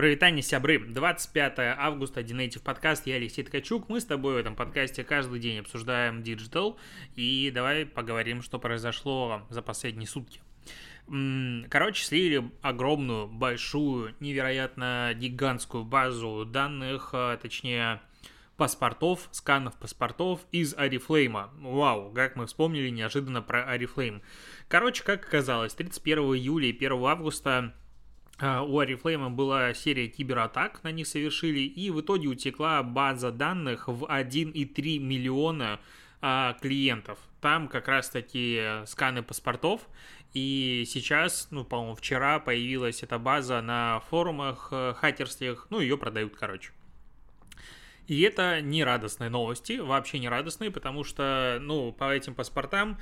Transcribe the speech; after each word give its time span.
Прывітанне, 0.00 0.42
сябры. 0.42 0.78
25 0.78 1.58
августа, 1.76 2.22
DNative 2.22 2.62
подкаст, 2.62 3.06
я 3.06 3.16
Алексей 3.16 3.42
Ткачук. 3.42 3.90
Мы 3.90 4.00
с 4.00 4.06
тобой 4.06 4.32
в 4.32 4.36
этом 4.38 4.56
подкасте 4.56 5.04
каждый 5.04 5.40
день 5.40 5.58
обсуждаем 5.58 6.22
digital. 6.22 6.78
И 7.16 7.52
давай 7.54 7.84
поговорим, 7.84 8.40
что 8.40 8.58
произошло 8.58 9.42
за 9.50 9.60
последние 9.60 10.08
сутки. 10.08 10.40
Короче, 11.68 12.02
слили 12.02 12.50
огромную, 12.62 13.26
большую, 13.28 14.14
невероятно 14.20 15.12
гигантскую 15.14 15.84
базу 15.84 16.46
данных, 16.46 17.10
а, 17.12 17.36
точнее, 17.36 18.00
паспортов, 18.56 19.28
сканов 19.32 19.78
паспортов 19.78 20.40
из 20.50 20.72
Oriflame 20.72 21.34
а. 21.34 21.50
Вау, 21.58 22.10
как 22.14 22.36
мы 22.36 22.46
вспомнили 22.46 22.88
неожиданно 22.88 23.42
про 23.42 23.64
Oriflame. 23.64 24.22
Короче, 24.66 25.04
как 25.04 25.26
оказалось, 25.26 25.74
31 25.74 26.36
июля 26.36 26.68
и 26.68 26.72
1 26.72 27.04
августа 27.04 27.74
у 28.40 28.80
Oriflame 28.80 29.28
была 29.28 29.74
серия 29.74 30.08
кибератак, 30.08 30.82
на 30.82 30.92
них 30.92 31.06
совершили, 31.06 31.60
и 31.60 31.90
в 31.90 32.00
итоге 32.00 32.28
утекла 32.28 32.82
база 32.82 33.30
данных 33.30 33.88
в 33.88 34.04
1,3 34.04 34.98
миллиона 34.98 35.80
а, 36.22 36.54
клиентов. 36.60 37.18
Там 37.40 37.68
как 37.68 37.88
раз-таки 37.88 38.82
сканы 38.86 39.22
паспортов, 39.22 39.82
и 40.32 40.84
сейчас, 40.86 41.48
ну, 41.50 41.64
по-моему, 41.64 41.96
вчера 41.96 42.38
появилась 42.38 43.02
эта 43.02 43.18
база 43.18 43.60
на 43.62 44.00
форумах 44.08 44.68
э, 44.70 44.94
хакерских, 44.96 45.66
ну, 45.70 45.80
ее 45.80 45.98
продают, 45.98 46.36
короче. 46.36 46.72
И 48.06 48.22
это 48.22 48.60
не 48.60 48.84
радостные 48.84 49.30
новости, 49.30 49.78
вообще 49.78 50.18
не 50.18 50.28
радостные, 50.28 50.70
потому 50.70 51.04
что, 51.04 51.58
ну, 51.60 51.92
по 51.92 52.12
этим 52.12 52.34
паспортам 52.34 52.98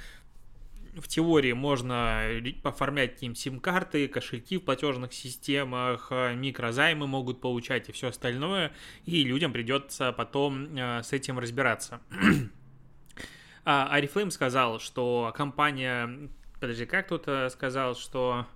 в 1.01 1.09
теории 1.09 1.53
можно 1.53 2.23
оформлять 2.63 3.15
какие-нибудь 3.15 3.39
сим-карты, 3.39 4.09
кошельки 4.09 4.59
в 4.59 4.65
платежных 4.65 5.13
системах, 5.13 6.09
э, 6.11 6.35
микрозаймы 6.35 7.07
могут 7.07 7.41
получать 7.41 7.89
и 7.89 7.93
все 7.93 8.09
остальное, 8.09 8.73
и 9.05 9.25
людям 9.25 9.53
придется 9.53 10.13
потом 10.13 10.77
э, 10.77 11.03
с 11.03 11.13
этим 11.13 11.39
разбираться. 11.39 12.01
а 13.65 13.89
Арифлейм 13.91 14.31
сказал, 14.31 14.81
что 14.81 15.33
компания... 15.37 16.31
Подожди, 16.61 16.87
как 16.87 17.11
э, 17.29 17.51
сказал, 17.51 17.95
что... 17.95 18.47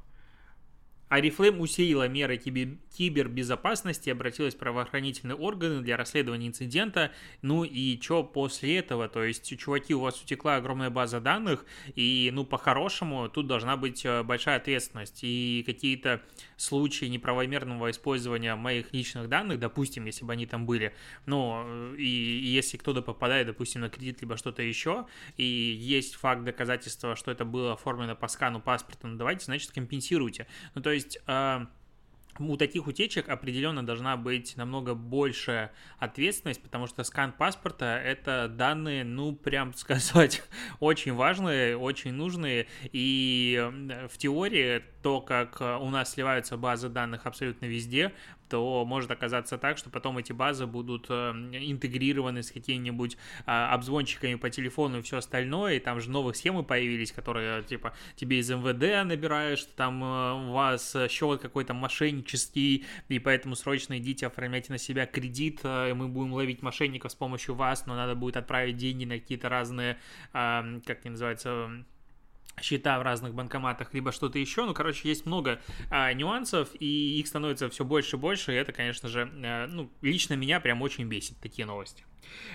Арифлейм 1.13 1.61
усилила 1.61 2.09
меры 2.09 2.39
кибербезопасности, 2.39 4.09
обратилась 4.09 4.55
в 4.55 4.57
правоохранительные 4.57 5.37
органы 5.37 5.83
для 5.83 5.99
расследования 5.99 6.47
инцидента. 6.47 7.13
Ну 7.43 7.65
и 7.65 8.01
что 8.01 8.25
после 8.25 8.79
этого? 8.79 9.11
То 9.11 9.23
есть, 9.23 9.59
чуваки, 9.59 9.93
у 9.93 10.01
вас 10.01 10.23
утекла 10.23 10.57
огромная 10.57 10.89
база 10.89 11.21
данных, 11.21 11.67
и, 11.97 12.31
ну, 12.33 12.47
по-хорошему, 12.47 13.29
тут 13.29 13.47
должна 13.47 13.77
быть 13.77 14.07
э, 14.07 14.23
большая 14.23 14.57
ответственность. 14.57 15.19
И 15.21 15.63
какие-то 15.67 16.23
случаи 16.57 17.05
неправомерного 17.05 17.91
использования 17.91 18.55
моих 18.55 18.91
личных 18.95 19.29
данных, 19.29 19.59
допустим, 19.59 20.07
если 20.07 20.25
бы 20.25 20.33
они 20.33 20.47
там 20.47 20.65
были, 20.65 20.95
ну, 21.27 21.95
и, 21.95 22.05
и 22.05 22.47
если 22.47 22.79
кто-то 22.79 23.03
попадает, 23.03 23.49
допустим, 23.49 23.83
на 23.83 23.91
кредит, 23.91 24.23
либо 24.23 24.39
что-то 24.39 24.63
еще, 24.63 25.07
и 25.37 25.45
есть 25.45 26.15
факт 26.15 26.43
доказательства, 26.43 27.17
что 27.17 27.31
это 27.31 27.45
было 27.45 27.75
оформлено 27.75 28.17
по 28.17 28.29
скану 28.29 28.63
паспорта, 28.63 29.09
ну, 29.09 29.19
давайте, 29.19 29.45
значит, 29.45 29.73
компенсируйте. 29.73 30.47
Ну, 30.75 30.81
то 30.81 30.91
есть, 30.91 31.02
есть 31.03 31.19
а, 31.27 31.67
у 32.39 32.56
таких 32.56 32.86
утечек 32.86 33.28
определенно 33.28 33.84
должна 33.84 34.17
быть 34.17 34.56
намного 34.56 34.95
больше 34.95 35.70
ответственность, 35.98 36.62
потому 36.62 36.86
что 36.86 37.05
скан 37.05 37.33
паспорта— 37.33 38.00
это 38.05 38.48
данные, 38.48 39.05
ну, 39.05 39.34
прям 39.34 39.75
сказать, 39.75 40.42
очень 40.80 41.12
важные, 41.12 41.77
очень 41.77 42.12
нужные, 42.12 42.69
и 42.84 43.70
в 44.11 44.17
теории 44.19 44.83
то, 45.03 45.20
как 45.20 45.61
у 45.61 45.91
нас 45.91 46.12
сливаются 46.12 46.56
базы 46.56 46.89
данных 46.89 47.27
абсолютно 47.27 47.67
везде, 47.67 48.12
то 48.53 48.84
может 48.84 49.11
оказаться 49.11 49.56
так, 49.56 49.78
что 49.78 49.89
потом 49.89 50.19
эти 50.19 50.34
базы 50.34 50.67
будут 50.67 51.06
э, 51.08 51.31
интегрированы 51.55 52.42
с 52.42 52.50
какими-нибудь 52.50 53.17
а, 53.47 53.72
обзвончиками 53.72 54.34
по 54.34 54.50
телефону 54.50 54.98
и 54.98 55.00
все 55.00 55.17
остальное, 55.17 55.77
и 55.77 55.78
там 55.78 56.02
же 56.02 56.11
новые 56.11 56.35
схемы 56.35 56.62
появились, 56.62 57.12
которые, 57.12 57.62
типа, 57.62 57.95
тебе 58.14 58.41
из 58.41 58.51
МВД 58.51 59.07
набираешь, 59.07 59.64
там 59.74 60.05
э, 60.05 60.48
у 60.48 60.52
вас 60.52 60.95
счет 61.08 61.41
какой-то 61.41 61.73
мошеннический, 61.73 62.85
и 63.08 63.18
поэтому 63.18 63.57
срочно 63.57 63.96
идите 63.96 64.27
оформляйте 64.27 64.70
на 64.70 64.77
себя 64.77 65.07
кредит, 65.07 65.61
э, 65.62 65.89
и 65.89 65.92
мы 65.95 66.08
будем 66.08 66.35
ловить 66.35 66.61
мошенников 66.61 67.12
с 67.12 67.14
помощью 67.14 67.55
вас, 67.55 67.86
но 67.86 67.96
надо 67.96 68.14
будет 68.14 68.36
отправить 68.36 68.77
деньги 68.77 69.07
на 69.07 69.18
какие-то 69.18 69.48
разные, 69.48 69.96
как 70.33 70.98
они 71.05 71.11
называются, 71.12 71.85
счета 72.61 72.98
в 72.98 73.02
разных 73.02 73.35
банкоматах, 73.35 73.95
либо 73.95 74.13
что-то 74.13 74.39
еще. 74.39 74.64
Ну, 74.64 74.74
короче, 74.74 75.08
есть 75.08 75.27
много 75.27 75.61
а, 75.90 76.13
нюансов, 76.13 76.68
и 76.79 77.18
их 77.18 77.27
становится 77.27 77.68
все 77.70 77.85
больше 77.85 78.17
и 78.17 78.18
больше, 78.18 78.52
и 78.52 78.57
это, 78.57 78.73
конечно 78.73 79.08
же, 79.08 79.30
а, 79.45 79.67
ну, 79.67 79.90
лично 80.01 80.35
меня 80.35 80.61
прям 80.61 80.83
очень 80.83 81.07
бесит, 81.07 81.39
такие 81.41 81.67
новости. 81.67 82.05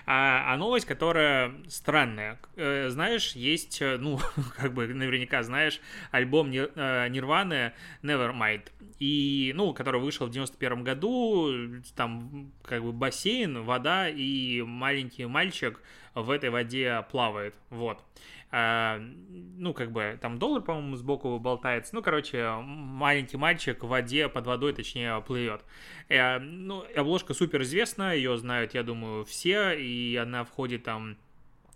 А, 0.06 0.54
а 0.54 0.58
новость, 0.58 0.86
которая 0.86 1.54
странная. 1.68 2.40
Э, 2.56 2.90
знаешь, 2.90 3.34
есть, 3.34 3.82
э, 3.82 3.98
ну, 3.98 4.20
как 4.58 4.74
бы 4.74 4.88
наверняка 4.88 5.44
знаешь, 5.44 5.82
альбом 6.12 6.52
э, 6.52 7.08
Нирваны 7.10 7.74
Nevermind, 8.04 8.64
и, 9.00 9.52
ну, 9.56 9.74
который 9.74 10.02
вышел 10.02 10.28
в 10.28 10.32
91 10.32 10.84
году, 10.84 11.52
там, 11.96 12.52
как 12.64 12.84
бы 12.84 12.92
бассейн, 12.92 13.64
вода, 13.64 14.10
и 14.10 14.62
маленький 14.62 15.26
мальчик 15.26 15.82
в 16.16 16.32
этой 16.32 16.50
воде 16.50 17.06
плавает, 17.12 17.56
вот. 17.70 18.04
А, 18.50 19.02
ну, 19.30 19.74
как 19.74 19.92
бы, 19.92 20.18
там 20.22 20.40
доллар, 20.40 20.62
по-моему, 20.62 20.96
сбоку 20.96 21.38
болтается. 21.38 21.94
Ну, 21.94 22.02
короче, 22.02 22.50
маленький 22.62 23.36
мальчик 23.36 23.84
в 23.84 23.88
воде, 23.88 24.30
под 24.30 24.48
водой, 24.48 24.72
точнее, 24.72 25.22
плывет. 25.22 25.66
Э, 26.08 26.40
ну, 26.40 26.86
обложка 26.96 27.34
супер 27.34 27.64
известна, 27.64 28.16
ее 28.16 28.38
знают, 28.38 28.74
я 28.74 28.84
думаю, 28.84 29.26
все, 29.26 29.57
и 29.74 30.16
она 30.16 30.44
входит 30.44 30.84
там 30.84 31.18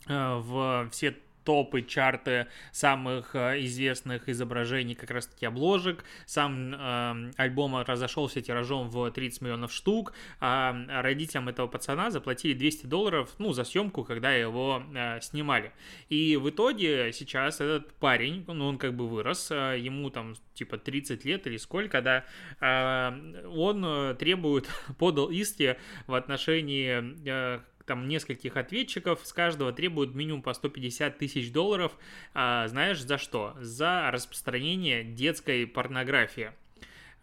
э, 0.07 0.35
в 0.35 0.89
все 0.91 1.15
топы, 1.43 1.81
чарты 1.81 2.47
самых 2.71 3.35
э, 3.35 3.59
известных 3.61 4.29
изображений 4.29 4.95
как 4.95 5.11
раз-таки 5.11 5.45
обложек. 5.45 6.03
Сам 6.25 6.73
э, 6.73 7.31
альбом 7.37 7.77
разошелся 7.77 8.41
тиражом 8.41 8.89
в 8.89 9.09
30 9.11 9.41
миллионов 9.41 9.71
штук, 9.71 10.13
а 10.39 10.75
родителям 11.01 11.49
этого 11.49 11.67
пацана 11.67 12.11
заплатили 12.11 12.53
200 12.53 12.85
долларов, 12.85 13.33
ну, 13.39 13.53
за 13.53 13.63
съемку, 13.63 14.03
когда 14.03 14.31
его 14.31 14.83
э, 14.93 15.19
снимали. 15.21 15.71
И 16.09 16.37
в 16.37 16.49
итоге 16.49 17.11
сейчас 17.13 17.61
этот 17.61 17.93
парень, 17.93 18.43
ну, 18.47 18.67
он 18.67 18.77
как 18.77 18.95
бы 18.95 19.07
вырос, 19.07 19.51
э, 19.51 19.77
ему 19.79 20.09
там 20.09 20.35
типа 20.53 20.77
30 20.77 21.25
лет 21.25 21.47
или 21.47 21.57
сколько, 21.57 22.01
да, 22.01 22.25
э, 22.59 23.47
он 23.47 23.83
э, 23.85 24.15
требует, 24.15 24.69
подал 24.99 25.29
иски 25.29 25.77
в 26.07 26.13
отношении 26.13 27.15
э, 27.25 27.59
там 27.83 28.07
нескольких 28.07 28.57
ответчиков, 28.57 29.21
с 29.23 29.33
каждого 29.33 29.71
требуют 29.71 30.15
минимум 30.15 30.41
по 30.41 30.53
150 30.53 31.17
тысяч 31.17 31.51
долларов. 31.51 31.93
А, 32.33 32.67
знаешь, 32.67 33.01
за 33.01 33.17
что? 33.17 33.55
За 33.59 34.09
распространение 34.11 35.03
детской 35.03 35.65
порнографии. 35.67 36.51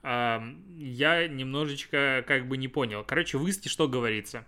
А, 0.03 0.43
я 0.79 1.29
немножечко 1.29 2.25
как 2.27 2.49
бы 2.49 2.57
не 2.57 2.69
понял. 2.69 3.05
Короче, 3.05 3.39
в 3.39 3.43
что 3.69 3.89
говорится? 3.89 4.45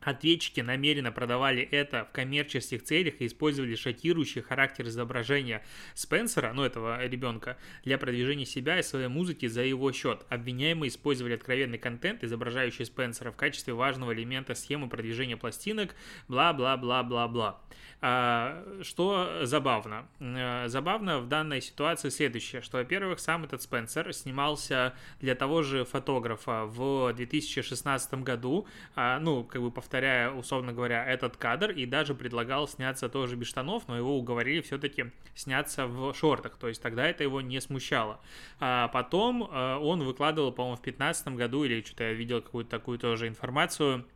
Ответчики 0.00 0.60
намеренно 0.60 1.12
продавали 1.12 1.62
это 1.62 2.04
в 2.04 2.12
коммерческих 2.12 2.82
целях 2.82 3.14
и 3.20 3.26
использовали 3.26 3.74
шокирующий 3.74 4.42
характер 4.42 4.86
изображения 4.88 5.62
Спенсера, 5.94 6.52
ну 6.52 6.64
этого 6.64 7.04
ребенка, 7.06 7.56
для 7.84 7.98
продвижения 7.98 8.46
себя 8.46 8.78
и 8.78 8.82
своей 8.82 9.08
музыки 9.08 9.46
за 9.46 9.62
его 9.62 9.92
счет. 9.92 10.24
Обвиняемые 10.28 10.88
использовали 10.88 11.34
откровенный 11.34 11.78
контент, 11.78 12.24
изображающий 12.24 12.86
Спенсера 12.86 13.30
в 13.30 13.36
качестве 13.36 13.74
важного 13.74 14.14
элемента 14.14 14.54
схемы 14.54 14.88
продвижения 14.88 15.36
пластинок, 15.36 15.94
бла-бла-бла-бла-бла. 16.28 17.60
А, 18.02 18.64
что 18.82 19.40
забавно? 19.42 20.08
Э, 20.20 20.68
забавно 20.68 21.18
в 21.20 21.28
данной 21.28 21.60
ситуации 21.60 22.08
следующее, 22.08 22.62
что, 22.62 22.78
во-первых, 22.78 23.20
сам 23.20 23.44
этот 23.44 23.60
Спенсер 23.60 24.14
снимался 24.14 24.94
для 25.20 25.34
того 25.34 25.62
же 25.62 25.84
фотографа 25.84 26.64
в 26.64 27.12
2016 27.12 28.14
году, 28.22 28.66
а, 28.94 29.18
ну, 29.18 29.44
как 29.44 29.60
бы 29.60 29.70
повторяя, 29.90 30.30
условно 30.30 30.72
говоря, 30.72 31.04
этот 31.04 31.36
кадр, 31.36 31.72
и 31.72 31.84
даже 31.84 32.14
предлагал 32.14 32.68
сняться 32.68 33.08
тоже 33.08 33.34
без 33.34 33.48
штанов, 33.48 33.88
но 33.88 33.96
его 33.96 34.16
уговорили 34.16 34.60
все-таки 34.60 35.06
сняться 35.34 35.88
в 35.88 36.14
шортах, 36.14 36.58
то 36.58 36.68
есть 36.68 36.80
тогда 36.80 37.08
это 37.08 37.24
его 37.24 37.40
не 37.40 37.60
смущало. 37.60 38.20
А 38.60 38.86
потом 38.86 39.42
э, 39.42 39.76
он 39.78 40.04
выкладывал, 40.04 40.52
по-моему, 40.52 40.76
в 40.76 40.82
2015 40.82 41.28
году, 41.34 41.64
или 41.64 41.82
что-то 41.82 42.04
я 42.04 42.12
видел 42.12 42.40
какую-то 42.40 42.70
такую 42.70 43.00
тоже 43.00 43.26
информацию, 43.26 44.06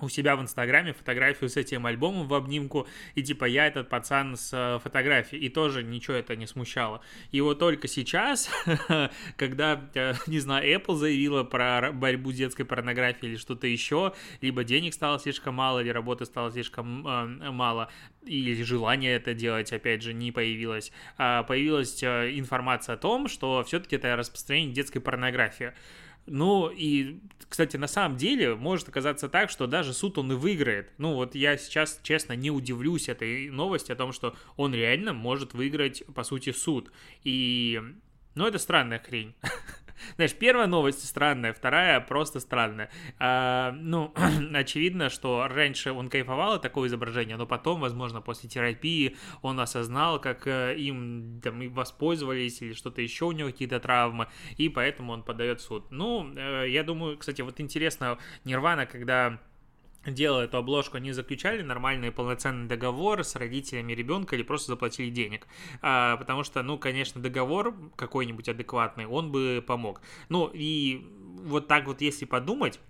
у 0.00 0.08
себя 0.08 0.36
в 0.36 0.42
Инстаграме 0.42 0.92
фотографию 0.92 1.48
с 1.48 1.56
этим 1.56 1.86
альбомом 1.86 2.26
в 2.26 2.34
обнимку, 2.34 2.86
и 3.14 3.22
типа 3.22 3.44
я 3.44 3.66
этот 3.66 3.88
пацан 3.88 4.36
с 4.36 4.50
э, 4.52 4.78
фотографией, 4.82 5.44
и 5.44 5.48
тоже 5.48 5.82
ничего 5.82 6.16
это 6.16 6.36
не 6.36 6.46
смущало. 6.46 7.00
И 7.30 7.40
вот 7.40 7.58
только 7.58 7.86
сейчас, 7.86 8.50
когда, 9.36 9.88
э, 9.94 10.14
не 10.26 10.40
знаю, 10.40 10.68
Apple 10.76 10.96
заявила 10.96 11.44
про 11.44 11.92
борьбу 11.92 12.32
с 12.32 12.36
детской 12.36 12.64
порнографией 12.64 13.32
или 13.32 13.38
что-то 13.38 13.66
еще, 13.66 14.14
либо 14.40 14.64
денег 14.64 14.94
стало 14.94 15.18
слишком 15.18 15.54
мало, 15.54 15.80
или 15.80 15.90
работы 15.90 16.24
стало 16.24 16.50
слишком 16.50 17.06
э, 17.06 17.50
мало, 17.50 17.90
или 18.24 18.62
желание 18.62 19.14
это 19.14 19.34
делать, 19.34 19.72
опять 19.72 20.02
же, 20.02 20.12
не 20.12 20.32
появилось, 20.32 20.90
а 21.18 21.44
появилась 21.44 22.02
информация 22.02 22.94
о 22.94 22.98
том, 22.98 23.28
что 23.28 23.62
все-таки 23.64 23.96
это 23.96 24.16
распространение 24.16 24.74
детской 24.74 25.00
порнографии. 25.00 25.72
Ну, 26.26 26.70
и, 26.70 27.20
кстати, 27.48 27.76
на 27.76 27.86
самом 27.86 28.16
деле 28.16 28.54
может 28.54 28.88
оказаться 28.88 29.28
так, 29.28 29.50
что 29.50 29.66
даже 29.66 29.92
суд 29.92 30.18
он 30.18 30.32
и 30.32 30.34
выиграет. 30.34 30.92
Ну, 30.98 31.14
вот 31.14 31.34
я 31.34 31.56
сейчас, 31.56 32.00
честно, 32.02 32.32
не 32.32 32.50
удивлюсь 32.50 33.08
этой 33.08 33.50
новости 33.50 33.92
о 33.92 33.96
том, 33.96 34.12
что 34.12 34.34
он 34.56 34.74
реально 34.74 35.12
может 35.12 35.52
выиграть, 35.52 36.02
по 36.14 36.24
сути, 36.24 36.52
суд. 36.52 36.90
И, 37.24 37.80
ну, 38.34 38.46
это 38.46 38.58
странная 38.58 38.98
хрень. 38.98 39.34
Знаешь, 40.16 40.34
первая 40.34 40.66
новость 40.66 41.06
странная, 41.06 41.52
вторая 41.52 42.00
просто 42.00 42.40
странная. 42.40 42.90
А, 43.18 43.72
ну, 43.72 44.12
очевидно, 44.54 45.10
что 45.10 45.46
раньше 45.48 45.92
он 45.92 46.08
кайфовал 46.08 46.54
от 46.54 46.62
такого 46.62 46.86
изображения, 46.86 47.36
но 47.36 47.46
потом, 47.46 47.80
возможно, 47.80 48.20
после 48.20 48.48
терапии 48.48 49.16
он 49.42 49.60
осознал, 49.60 50.20
как 50.20 50.46
э, 50.46 50.76
им 50.76 51.40
там 51.42 51.68
воспользовались 51.72 52.62
или 52.62 52.72
что-то 52.72 53.02
еще 53.02 53.26
у 53.26 53.32
него 53.32 53.50
какие-то 53.50 53.80
травмы, 53.80 54.28
и 54.56 54.68
поэтому 54.68 55.12
он 55.12 55.22
подает 55.22 55.60
в 55.60 55.64
суд. 55.64 55.90
Ну, 55.90 56.32
э, 56.36 56.66
я 56.68 56.82
думаю, 56.82 57.18
кстати, 57.18 57.42
вот 57.42 57.60
интересно, 57.60 58.18
Нирвана, 58.44 58.86
когда 58.86 59.40
делая 60.06 60.44
эту 60.44 60.58
обложку, 60.58 60.96
они 60.96 61.12
заключали 61.12 61.62
нормальный 61.62 62.10
полноценный 62.10 62.68
договор 62.68 63.24
с 63.24 63.36
родителями 63.36 63.92
ребенка 63.92 64.36
или 64.36 64.42
просто 64.42 64.72
заплатили 64.72 65.10
денег. 65.10 65.46
А, 65.82 66.16
потому 66.16 66.44
что, 66.44 66.62
ну, 66.62 66.78
конечно, 66.78 67.20
договор 67.20 67.74
какой-нибудь 67.96 68.48
адекватный, 68.48 69.06
он 69.06 69.30
бы 69.30 69.64
помог. 69.66 70.00
Ну, 70.28 70.50
и 70.52 71.06
вот 71.44 71.68
так 71.68 71.86
вот, 71.86 72.00
если 72.00 72.24
подумать, 72.24 72.80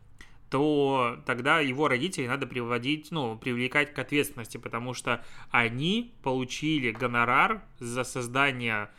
то 0.51 1.19
тогда 1.27 1.61
его 1.61 1.89
родителей 1.89 2.29
надо 2.29 2.47
приводить, 2.47 3.11
ну, 3.11 3.37
привлекать 3.37 3.93
к 3.93 3.99
ответственности, 3.99 4.57
потому 4.57 4.95
что 4.95 5.25
они 5.51 6.15
получили 6.23 6.93
гонорар 6.93 7.65
за 7.79 8.05
создание 8.05 8.91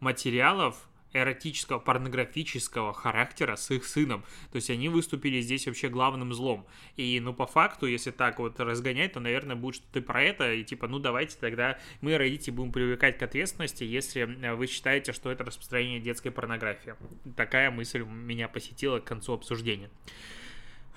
материалов 0.00 0.88
эротического, 1.14 1.78
порнографического 1.78 2.92
характера 2.92 3.56
с 3.56 3.70
их 3.70 3.86
сыном. 3.86 4.24
То 4.52 4.56
есть 4.56 4.68
они 4.68 4.88
выступили 4.88 5.40
здесь 5.40 5.66
вообще 5.66 5.88
главным 5.88 6.34
злом. 6.34 6.66
И, 6.96 7.18
ну, 7.20 7.32
по 7.32 7.46
факту, 7.46 7.86
если 7.86 8.10
так 8.10 8.38
вот 8.38 8.60
разгонять, 8.60 9.14
то, 9.14 9.20
наверное, 9.20 9.56
будет 9.56 9.76
что-то 9.76 10.02
про 10.02 10.22
это. 10.22 10.52
И 10.52 10.64
типа, 10.64 10.88
ну, 10.88 10.98
давайте 10.98 11.36
тогда 11.38 11.78
мы, 12.00 12.18
родители, 12.18 12.50
будем 12.50 12.72
привлекать 12.72 13.16
к 13.16 13.22
ответственности, 13.22 13.84
если 13.84 14.22
э, 14.22 14.54
вы 14.54 14.66
считаете, 14.66 15.12
что 15.12 15.30
это 15.30 15.44
распространение 15.44 16.00
детской 16.00 16.30
порнографии. 16.30 16.94
Такая 17.36 17.70
мысль 17.70 18.02
меня 18.02 18.48
посетила 18.48 18.98
к 18.98 19.04
концу 19.04 19.32
обсуждения. 19.32 19.90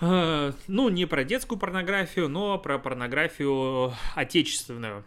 Э, 0.01 0.51
ну, 0.67 0.89
не 0.89 1.05
про 1.05 1.23
детскую 1.23 1.57
порнографию, 1.59 2.27
но 2.27 2.57
про 2.57 2.79
порнографию 2.79 3.93
отечественную, 4.15 5.03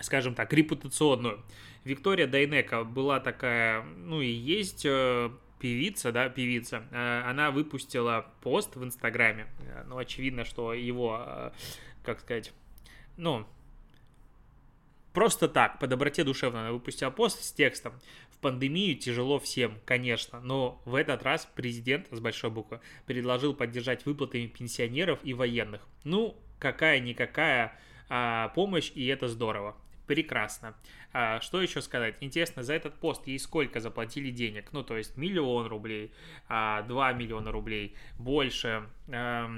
скажем 0.00 0.34
так, 0.34 0.52
репутационную. 0.52 1.42
Виктория 1.84 2.26
Дайнека 2.26 2.84
была 2.84 3.20
такая, 3.20 3.82
ну 3.82 4.20
и 4.20 4.28
есть 4.28 4.84
э, 4.84 5.30
певица, 5.58 6.12
да, 6.12 6.28
певица, 6.28 6.84
э, 6.90 7.22
она 7.24 7.50
выпустила 7.50 8.26
пост 8.42 8.76
в 8.76 8.84
Инстаграме. 8.84 9.46
Э, 9.60 9.84
ну, 9.86 9.96
очевидно, 9.96 10.44
что 10.44 10.74
его, 10.74 11.52
как 12.04 12.20
сказать, 12.20 12.52
ну, 13.16 13.46
просто 15.12 15.48
так, 15.48 15.78
по 15.78 15.86
доброте 15.86 16.22
душевно 16.22 16.60
она 16.60 16.72
выпустила 16.72 17.10
пост 17.10 17.42
с 17.42 17.52
текстом. 17.52 17.94
В 18.30 18.38
пандемию 18.38 18.96
тяжело 18.96 19.38
всем, 19.38 19.78
конечно, 19.84 20.40
но 20.40 20.80
в 20.84 20.94
этот 20.94 21.22
раз 21.22 21.48
президент 21.54 22.08
с 22.10 22.20
большой 22.20 22.50
буквы 22.50 22.80
предложил 23.06 23.54
поддержать 23.54 24.06
выплатами 24.06 24.46
пенсионеров 24.46 25.18
и 25.22 25.34
военных. 25.34 25.86
Ну, 26.04 26.36
какая-никакая 26.58 27.78
а, 28.08 28.48
помощь, 28.48 28.92
и 28.94 29.06
это 29.06 29.28
здорово. 29.28 29.76
Прекрасно. 30.10 30.74
А, 31.12 31.40
что 31.40 31.62
еще 31.62 31.80
сказать? 31.80 32.16
Интересно, 32.18 32.64
за 32.64 32.74
этот 32.74 32.94
пост 32.94 33.28
ей 33.28 33.38
сколько 33.38 33.78
заплатили 33.78 34.32
денег? 34.32 34.72
Ну, 34.72 34.82
то 34.82 34.96
есть 34.96 35.16
миллион 35.16 35.68
рублей, 35.68 36.10
а, 36.48 36.82
2 36.82 37.12
миллиона 37.12 37.52
рублей, 37.52 37.94
больше. 38.18 38.88
А, 39.08 39.48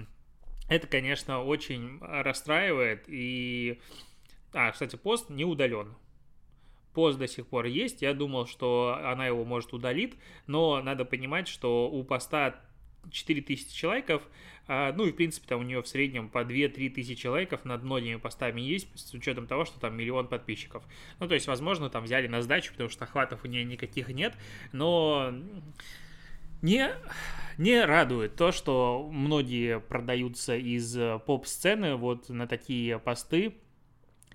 это, 0.68 0.86
конечно, 0.86 1.42
очень 1.42 1.98
расстраивает. 2.02 3.04
И, 3.06 3.80
а, 4.52 4.72
кстати, 4.72 4.96
пост 4.96 5.30
не 5.30 5.46
удален. 5.46 5.94
Пост 6.92 7.18
до 7.18 7.26
сих 7.26 7.46
пор 7.46 7.64
есть. 7.64 8.02
Я 8.02 8.12
думал, 8.12 8.46
что 8.46 9.00
она 9.02 9.26
его 9.26 9.46
может 9.46 9.72
удалить, 9.72 10.18
но 10.46 10.82
надо 10.82 11.06
понимать, 11.06 11.48
что 11.48 11.88
у 11.90 12.04
поста 12.04 12.60
4000 13.10 13.74
человеков, 13.74 14.22
ну 14.68 15.06
и, 15.06 15.12
в 15.12 15.16
принципе, 15.16 15.46
там 15.48 15.60
у 15.60 15.62
нее 15.64 15.82
в 15.82 15.88
среднем 15.88 16.28
по 16.28 16.38
2-3 16.38 16.90
тысячи 16.90 17.26
лайков 17.26 17.64
над 17.64 17.82
многими 17.82 18.16
постами 18.16 18.60
есть, 18.60 18.88
с 18.94 19.12
учетом 19.14 19.46
того, 19.46 19.64
что 19.64 19.80
там 19.80 19.96
миллион 19.96 20.28
подписчиков. 20.28 20.84
Ну, 21.18 21.28
то 21.28 21.34
есть, 21.34 21.46
возможно, 21.46 21.90
там 21.90 22.04
взяли 22.04 22.28
на 22.28 22.42
сдачу, 22.42 22.72
потому 22.72 22.88
что 22.88 23.04
охватов 23.04 23.44
у 23.44 23.48
нее 23.48 23.64
никаких 23.64 24.08
нет, 24.08 24.34
но 24.72 25.34
не, 26.62 26.90
не 27.58 27.84
радует 27.84 28.36
то, 28.36 28.52
что 28.52 29.08
многие 29.10 29.80
продаются 29.80 30.56
из 30.56 30.96
поп-сцены 31.26 31.96
вот 31.96 32.28
на 32.28 32.46
такие 32.46 32.98
посты, 33.00 33.56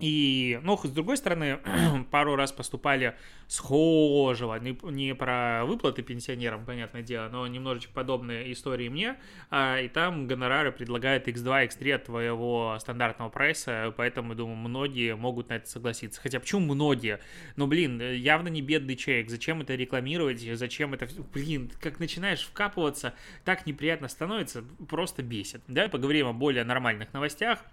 и, 0.00 0.60
ну, 0.62 0.76
с 0.76 0.90
другой 0.90 1.16
стороны, 1.16 1.58
пару 2.10 2.36
раз 2.36 2.52
поступали 2.52 3.16
схожего, 3.46 4.56
не, 4.56 4.78
не 4.90 5.14
про 5.14 5.64
выплаты 5.64 6.02
пенсионерам, 6.02 6.64
понятное 6.64 7.02
дело, 7.02 7.28
но 7.28 7.46
немножечко 7.46 7.92
подобные 7.92 8.52
истории 8.52 8.88
мне, 8.88 9.16
а, 9.50 9.80
и 9.80 9.88
там 9.88 10.26
гонорары 10.26 10.70
предлагают 10.70 11.26
x2, 11.26 11.68
x3 11.68 11.92
от 11.94 12.04
твоего 12.04 12.76
стандартного 12.80 13.30
прайса, 13.30 13.92
поэтому, 13.96 14.34
думаю, 14.34 14.56
многие 14.56 15.16
могут 15.16 15.48
на 15.48 15.54
это 15.54 15.68
согласиться. 15.68 16.20
Хотя 16.20 16.40
почему 16.40 16.74
многие? 16.74 17.20
Ну, 17.56 17.66
блин, 17.66 18.00
явно 18.00 18.48
не 18.48 18.62
бедный 18.62 18.96
человек, 18.96 19.30
зачем 19.30 19.62
это 19.62 19.74
рекламировать, 19.74 20.40
зачем 20.40 20.94
это... 20.94 21.08
Блин, 21.32 21.70
как 21.80 21.98
начинаешь 21.98 22.42
вкапываться, 22.42 23.14
так 23.44 23.66
неприятно 23.66 24.08
становится, 24.08 24.62
просто 24.88 25.22
бесит. 25.22 25.62
Давай 25.66 25.88
поговорим 25.88 26.28
о 26.28 26.32
более 26.32 26.64
нормальных 26.64 27.12
новостях. 27.12 27.64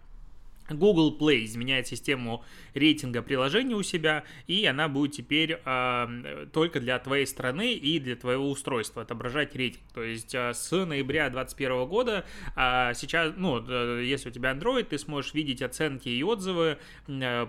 Google 0.69 1.15
Play 1.17 1.45
изменяет 1.45 1.88
систему 1.88 2.44
рейтинга 2.73 3.21
приложений 3.21 3.75
у 3.75 3.83
себя, 3.83 4.23
и 4.47 4.65
она 4.65 4.88
будет 4.88 5.13
теперь 5.13 5.59
э, 5.63 6.47
только 6.51 6.79
для 6.79 6.97
твоей 7.00 7.27
страны 7.27 7.73
и 7.73 8.00
для 8.00 8.15
твоего 8.15 8.50
устройства 8.50 9.03
отображать 9.03 9.56
рейтинг. 9.56 9.83
То 9.94 10.03
есть 10.03 10.33
э, 10.33 10.53
с 10.53 10.71
ноября 10.71 11.29
2021 11.29 11.85
года 11.88 12.25
э, 12.56 12.91
сейчас, 12.95 13.33
ну, 13.38 13.63
э, 13.67 14.03
если 14.06 14.29
у 14.29 14.31
тебя 14.31 14.53
Android, 14.53 14.83
ты 14.83 14.97
сможешь 14.97 15.33
видеть 15.33 15.62
оценки 15.62 16.09
и 16.09 16.23
отзывы 16.23 16.77
э, 17.07 17.47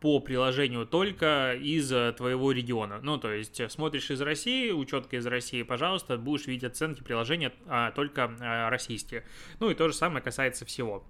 по 0.00 0.20
приложению 0.20 0.86
только 0.86 1.54
из 1.54 1.88
твоего 2.16 2.52
региона. 2.52 3.00
Ну, 3.02 3.18
то 3.18 3.32
есть 3.32 3.60
смотришь 3.70 4.10
из 4.10 4.20
России, 4.20 4.70
учетка 4.70 5.16
из 5.16 5.26
России, 5.26 5.62
пожалуйста, 5.62 6.16
будешь 6.18 6.46
видеть 6.46 6.64
оценки 6.64 7.02
приложения 7.02 7.52
а, 7.66 7.90
только 7.90 8.32
а, 8.40 8.70
российские. 8.70 9.24
Ну 9.58 9.70
и 9.70 9.74
то 9.74 9.88
же 9.88 9.94
самое 9.94 10.22
касается 10.22 10.64
всего. 10.64 11.04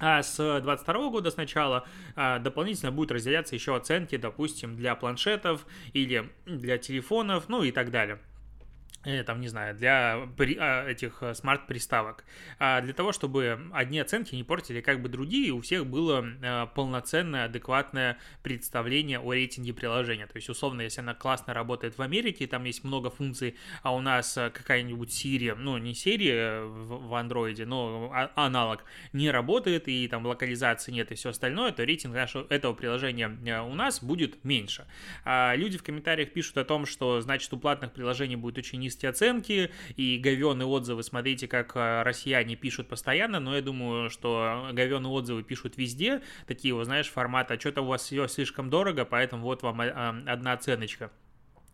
А 0.00 0.22
с 0.22 0.36
2022 0.36 1.10
года 1.10 1.30
сначала 1.30 1.86
а, 2.16 2.38
дополнительно 2.38 2.90
будут 2.90 3.12
разделяться 3.12 3.54
еще 3.54 3.76
оценки, 3.76 4.16
допустим, 4.16 4.74
для 4.74 4.94
планшетов 4.94 5.66
или 5.92 6.30
для 6.46 6.78
телефонов, 6.78 7.48
ну 7.48 7.62
и 7.62 7.70
так 7.70 7.90
далее. 7.90 8.18
Э, 9.02 9.22
там, 9.22 9.40
не 9.40 9.48
знаю, 9.48 9.74
для 9.74 10.28
а, 10.58 10.86
этих 10.86 11.22
э, 11.22 11.32
смарт-приставок. 11.32 12.22
А 12.58 12.82
для 12.82 12.92
того, 12.92 13.12
чтобы 13.12 13.58
одни 13.72 13.98
оценки 13.98 14.34
не 14.34 14.44
портили 14.44 14.82
как 14.82 15.00
бы 15.00 15.08
другие, 15.08 15.52
у 15.52 15.62
всех 15.62 15.86
было 15.86 16.22
а, 16.42 16.66
полноценное, 16.66 17.46
адекватное 17.46 18.18
представление 18.42 19.18
о 19.18 19.32
рейтинге 19.32 19.72
приложения. 19.72 20.26
То 20.26 20.36
есть, 20.36 20.50
условно, 20.50 20.82
если 20.82 21.00
она 21.00 21.14
классно 21.14 21.54
работает 21.54 21.96
в 21.96 22.02
Америке, 22.02 22.46
там 22.46 22.64
есть 22.64 22.84
много 22.84 23.08
функций, 23.08 23.56
а 23.82 23.94
у 23.94 24.02
нас 24.02 24.34
какая-нибудь 24.34 25.08
Siri, 25.08 25.54
ну, 25.54 25.78
не 25.78 25.92
Siri 25.92 26.66
в, 26.66 27.14
Android, 27.14 27.64
но 27.64 28.10
а, 28.12 28.30
аналог, 28.34 28.84
не 29.14 29.30
работает, 29.30 29.88
и 29.88 30.06
там 30.08 30.26
локализации 30.26 30.92
нет 30.92 31.10
и 31.10 31.14
все 31.14 31.30
остальное, 31.30 31.72
то 31.72 31.84
рейтинг 31.84 32.14
нашего, 32.14 32.46
этого 32.50 32.74
приложения 32.74 33.62
у 33.62 33.72
нас 33.72 34.02
будет 34.02 34.44
меньше. 34.44 34.86
Люди 35.24 35.78
в 35.78 35.82
комментариях 35.82 36.32
пишут 36.32 36.58
о 36.58 36.64
том, 36.64 36.84
что, 36.84 37.20
значит, 37.22 37.50
у 37.54 37.58
платных 37.58 37.92
приложений 37.92 38.36
будет 38.36 38.58
очень 38.58 38.78
низкие 38.90 39.10
оценки 39.10 39.70
и 39.96 40.18
говеные 40.18 40.66
отзывы. 40.66 41.02
Смотрите, 41.02 41.46
как 41.46 41.72
а, 41.76 42.02
россияне 42.04 42.56
пишут 42.56 42.88
постоянно, 42.88 43.40
но 43.40 43.54
я 43.54 43.62
думаю, 43.62 44.10
что 44.10 44.70
говеные 44.72 45.10
отзывы 45.10 45.42
пишут 45.42 45.76
везде. 45.76 46.22
Такие, 46.46 46.74
вот, 46.74 46.84
знаешь, 46.84 47.08
формата, 47.08 47.54
а 47.54 47.60
что-то 47.60 47.82
у 47.82 47.86
вас 47.86 48.02
все 48.02 48.26
слишком 48.26 48.68
дорого, 48.68 49.04
поэтому 49.04 49.44
вот 49.44 49.62
вам 49.62 49.80
а, 49.80 50.22
одна 50.26 50.52
оценочка 50.52 51.10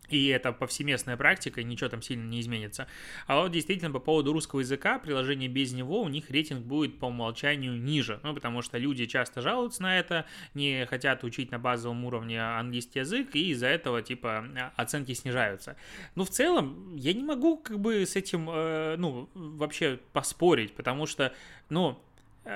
и 0.09 0.27
это 0.27 0.51
повсеместная 0.51 1.17
практика, 1.17 1.63
ничего 1.63 1.89
там 1.89 2.01
сильно 2.01 2.27
не 2.27 2.39
изменится. 2.39 2.87
А 3.25 3.41
вот 3.41 3.51
действительно 3.51 3.91
по 3.91 3.99
поводу 3.99 4.33
русского 4.33 4.61
языка, 4.61 4.99
приложение 4.99 5.49
без 5.49 5.73
него, 5.73 6.01
у 6.01 6.07
них 6.07 6.29
рейтинг 6.29 6.65
будет 6.65 6.99
по 6.99 7.05
умолчанию 7.05 7.77
ниже, 7.79 8.19
ну, 8.23 8.33
потому 8.33 8.61
что 8.61 8.77
люди 8.77 9.05
часто 9.05 9.41
жалуются 9.41 9.83
на 9.83 9.99
это, 9.99 10.25
не 10.53 10.85
хотят 10.85 11.23
учить 11.23 11.51
на 11.51 11.59
базовом 11.59 12.05
уровне 12.05 12.41
английский 12.41 12.99
язык, 12.99 13.35
и 13.35 13.51
из-за 13.51 13.67
этого, 13.67 14.01
типа, 14.01 14.71
оценки 14.75 15.13
снижаются. 15.13 15.75
Но 16.15 16.23
в 16.23 16.29
целом 16.29 16.95
я 16.95 17.13
не 17.13 17.23
могу, 17.23 17.57
как 17.57 17.79
бы, 17.79 18.05
с 18.05 18.15
этим, 18.15 18.49
э, 18.49 18.95
ну, 18.97 19.29
вообще 19.33 19.99
поспорить, 20.13 20.73
потому 20.73 21.05
что, 21.05 21.33
ну, 21.69 22.01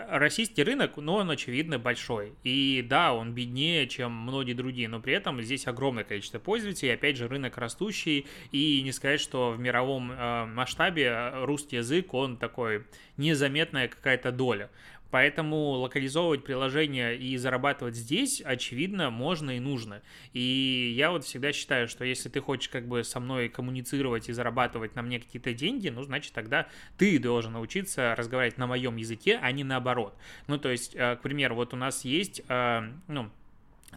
российский 0.09 0.63
рынок, 0.63 0.97
но 0.97 1.15
он, 1.15 1.29
очевидно, 1.29 1.77
большой. 1.77 2.33
И 2.43 2.85
да, 2.87 3.13
он 3.13 3.33
беднее, 3.33 3.87
чем 3.87 4.11
многие 4.11 4.53
другие, 4.53 4.87
но 4.87 4.99
при 4.99 5.13
этом 5.13 5.41
здесь 5.41 5.67
огромное 5.67 6.03
количество 6.03 6.39
пользователей. 6.39 6.93
Опять 6.93 7.17
же, 7.17 7.27
рынок 7.27 7.57
растущий. 7.57 8.25
И 8.51 8.81
не 8.83 8.91
сказать, 8.91 9.19
что 9.19 9.51
в 9.51 9.59
мировом 9.59 10.11
э, 10.11 10.45
масштабе 10.45 11.31
русский 11.43 11.77
язык, 11.77 12.13
он 12.13 12.37
такой 12.37 12.85
незаметная 13.17 13.87
какая-то 13.87 14.31
доля. 14.31 14.69
Поэтому 15.11 15.71
локализовывать 15.73 16.43
приложение 16.43 17.17
и 17.17 17.37
зарабатывать 17.37 17.95
здесь, 17.95 18.41
очевидно, 18.41 19.09
можно 19.09 19.51
и 19.51 19.59
нужно. 19.59 20.01
И 20.33 20.93
я 20.95 21.11
вот 21.11 21.25
всегда 21.25 21.51
считаю, 21.51 21.87
что 21.87 22.05
если 22.05 22.29
ты 22.29 22.39
хочешь 22.39 22.69
как 22.69 22.87
бы 22.87 23.03
со 23.03 23.19
мной 23.19 23.49
коммуницировать 23.49 24.29
и 24.29 24.33
зарабатывать 24.33 24.95
на 24.95 25.01
мне 25.01 25.19
какие-то 25.19 25.53
деньги, 25.53 25.89
ну, 25.89 26.01
значит, 26.03 26.33
тогда 26.33 26.67
ты 26.97 27.19
должен 27.19 27.53
научиться 27.53 28.15
разговаривать 28.17 28.57
на 28.57 28.67
моем 28.67 28.95
языке, 28.95 29.37
а 29.41 29.51
не 29.51 29.63
наоборот. 29.63 30.15
Ну, 30.47 30.57
то 30.57 30.69
есть, 30.69 30.95
э, 30.95 31.17
к 31.17 31.21
примеру, 31.21 31.55
вот 31.55 31.73
у 31.73 31.77
нас 31.77 32.05
есть, 32.05 32.41
э, 32.47 32.81
ну, 33.07 33.29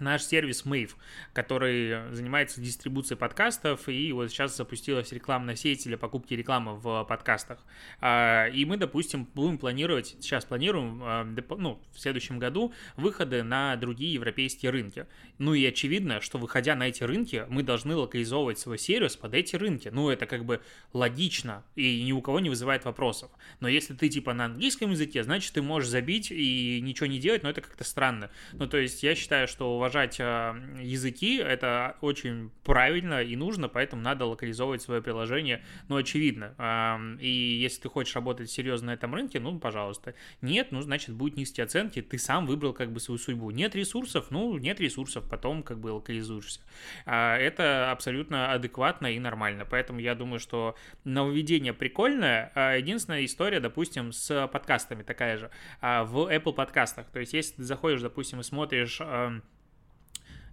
наш 0.00 0.22
сервис 0.22 0.64
Mave, 0.64 0.92
который 1.32 2.12
занимается 2.12 2.60
дистрибуцией 2.60 3.18
подкастов, 3.18 3.88
и 3.88 4.12
вот 4.12 4.30
сейчас 4.30 4.56
запустилась 4.56 5.12
рекламная 5.12 5.56
сеть 5.56 5.84
для 5.84 5.98
покупки 5.98 6.34
рекламы 6.34 6.76
в 6.76 7.04
подкастах. 7.04 7.58
А, 8.00 8.46
и 8.48 8.64
мы, 8.64 8.76
допустим, 8.76 9.28
будем 9.34 9.58
планировать, 9.58 10.16
сейчас 10.20 10.44
планируем, 10.44 11.00
а, 11.02 11.24
ну, 11.56 11.80
в 11.92 12.00
следующем 12.00 12.38
году 12.38 12.72
выходы 12.96 13.42
на 13.42 13.76
другие 13.76 14.12
европейские 14.14 14.70
рынки. 14.70 15.06
Ну 15.38 15.54
и 15.54 15.64
очевидно, 15.64 16.20
что 16.20 16.38
выходя 16.38 16.74
на 16.74 16.88
эти 16.88 17.02
рынки, 17.02 17.44
мы 17.48 17.62
должны 17.62 17.96
локализовывать 17.96 18.58
свой 18.58 18.78
сервис 18.78 19.16
под 19.16 19.34
эти 19.34 19.56
рынки. 19.56 19.88
Ну, 19.88 20.10
это 20.10 20.26
как 20.26 20.44
бы 20.44 20.60
логично 20.92 21.64
и 21.74 22.02
ни 22.04 22.12
у 22.12 22.20
кого 22.20 22.40
не 22.40 22.50
вызывает 22.50 22.84
вопросов. 22.84 23.30
Но 23.60 23.68
если 23.68 23.94
ты 23.94 24.08
типа 24.08 24.32
на 24.32 24.46
английском 24.46 24.90
языке, 24.90 25.24
значит, 25.24 25.52
ты 25.52 25.62
можешь 25.62 25.88
забить 25.88 26.30
и 26.30 26.80
ничего 26.80 27.06
не 27.06 27.18
делать, 27.18 27.42
но 27.42 27.50
это 27.50 27.60
как-то 27.60 27.84
странно. 27.84 28.30
Ну, 28.52 28.66
то 28.66 28.76
есть 28.76 29.02
я 29.02 29.14
считаю, 29.14 29.48
что 29.48 29.78
уважать 29.84 30.16
э, 30.18 30.54
языки, 30.80 31.36
это 31.36 31.96
очень 32.00 32.50
правильно 32.64 33.22
и 33.22 33.36
нужно, 33.36 33.68
поэтому 33.68 34.00
надо 34.00 34.24
локализовывать 34.24 34.80
свое 34.80 35.02
приложение, 35.02 35.62
ну, 35.88 35.96
очевидно. 35.96 36.54
И 37.20 37.28
если 37.28 37.82
ты 37.82 37.88
хочешь 37.90 38.14
работать 38.14 38.50
серьезно 38.50 38.86
на 38.86 38.94
этом 38.94 39.14
рынке, 39.14 39.40
ну, 39.40 39.58
пожалуйста. 39.58 40.14
Нет, 40.40 40.68
ну, 40.70 40.80
значит, 40.80 41.14
будут 41.14 41.36
низкие 41.36 41.64
оценки, 41.64 42.00
ты 42.00 42.18
сам 42.18 42.46
выбрал 42.46 42.72
как 42.72 42.92
бы 42.92 43.00
свою 43.00 43.18
судьбу. 43.18 43.50
Нет 43.50 43.74
ресурсов, 43.76 44.30
ну, 44.30 44.56
нет 44.56 44.80
ресурсов, 44.80 45.28
потом 45.28 45.62
как 45.62 45.78
бы 45.78 45.88
локализуешься. 45.88 46.60
А, 47.04 47.36
это 47.36 47.90
абсолютно 47.90 48.52
адекватно 48.52 49.08
и 49.08 49.18
нормально, 49.18 49.66
поэтому 49.70 49.98
я 50.00 50.14
думаю, 50.14 50.40
что 50.40 50.76
нововведение 51.04 51.74
прикольное. 51.74 52.52
А 52.54 52.76
единственная 52.76 53.24
история, 53.26 53.60
допустим, 53.60 54.12
с 54.12 54.48
подкастами 54.48 55.02
такая 55.02 55.36
же. 55.36 55.50
В 55.82 56.32
Apple 56.32 56.54
подкастах, 56.54 57.10
то 57.10 57.20
есть 57.20 57.34
если 57.34 57.56
ты 57.56 57.64
заходишь, 57.64 58.00
допустим, 58.00 58.40
и 58.40 58.42
смотришь 58.42 59.00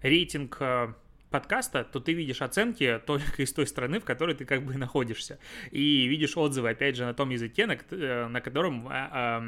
рейтинг 0.01 0.58
э, 0.60 0.93
подкаста, 1.31 1.84
то 1.84 2.00
ты 2.00 2.13
видишь 2.13 2.41
оценки 2.41 3.01
только 3.08 3.41
из 3.41 3.51
той 3.53 3.65
страны, 3.65 4.00
в 4.00 4.05
которой 4.05 4.36
ты 4.36 4.46
как 4.46 4.63
бы 4.63 4.75
находишься. 4.75 5.39
И 5.72 6.05
видишь 6.05 6.38
отзывы, 6.38 6.70
опять 6.70 6.96
же, 6.96 7.05
на 7.05 7.13
том 7.13 7.29
языке, 7.29 7.65
на, 7.65 7.77
э, 7.89 8.27
на 8.27 8.41
котором 8.41 8.88
а, 8.88 9.39
а, 9.39 9.43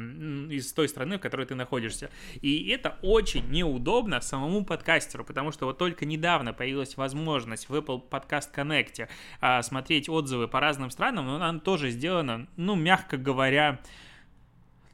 из 0.50 0.72
той 0.72 0.88
страны, 0.88 1.18
в 1.18 1.20
которой 1.20 1.46
ты 1.46 1.54
находишься. 1.54 2.10
И 2.40 2.68
это 2.70 2.98
очень 3.02 3.48
неудобно 3.50 4.20
самому 4.20 4.64
подкастеру, 4.64 5.24
потому 5.24 5.52
что 5.52 5.66
вот 5.66 5.78
только 5.78 6.06
недавно 6.06 6.52
появилась 6.52 6.96
возможность 6.96 7.68
в 7.68 7.74
Apple 7.74 8.02
Podcast 8.08 8.48
Connect 8.54 9.08
а, 9.40 9.62
смотреть 9.62 10.08
отзывы 10.08 10.48
по 10.48 10.60
разным 10.60 10.90
странам, 10.90 11.26
но 11.26 11.36
она 11.36 11.60
тоже 11.60 11.90
сделана, 11.90 12.48
ну, 12.56 12.74
мягко 12.74 13.16
говоря, 13.16 13.80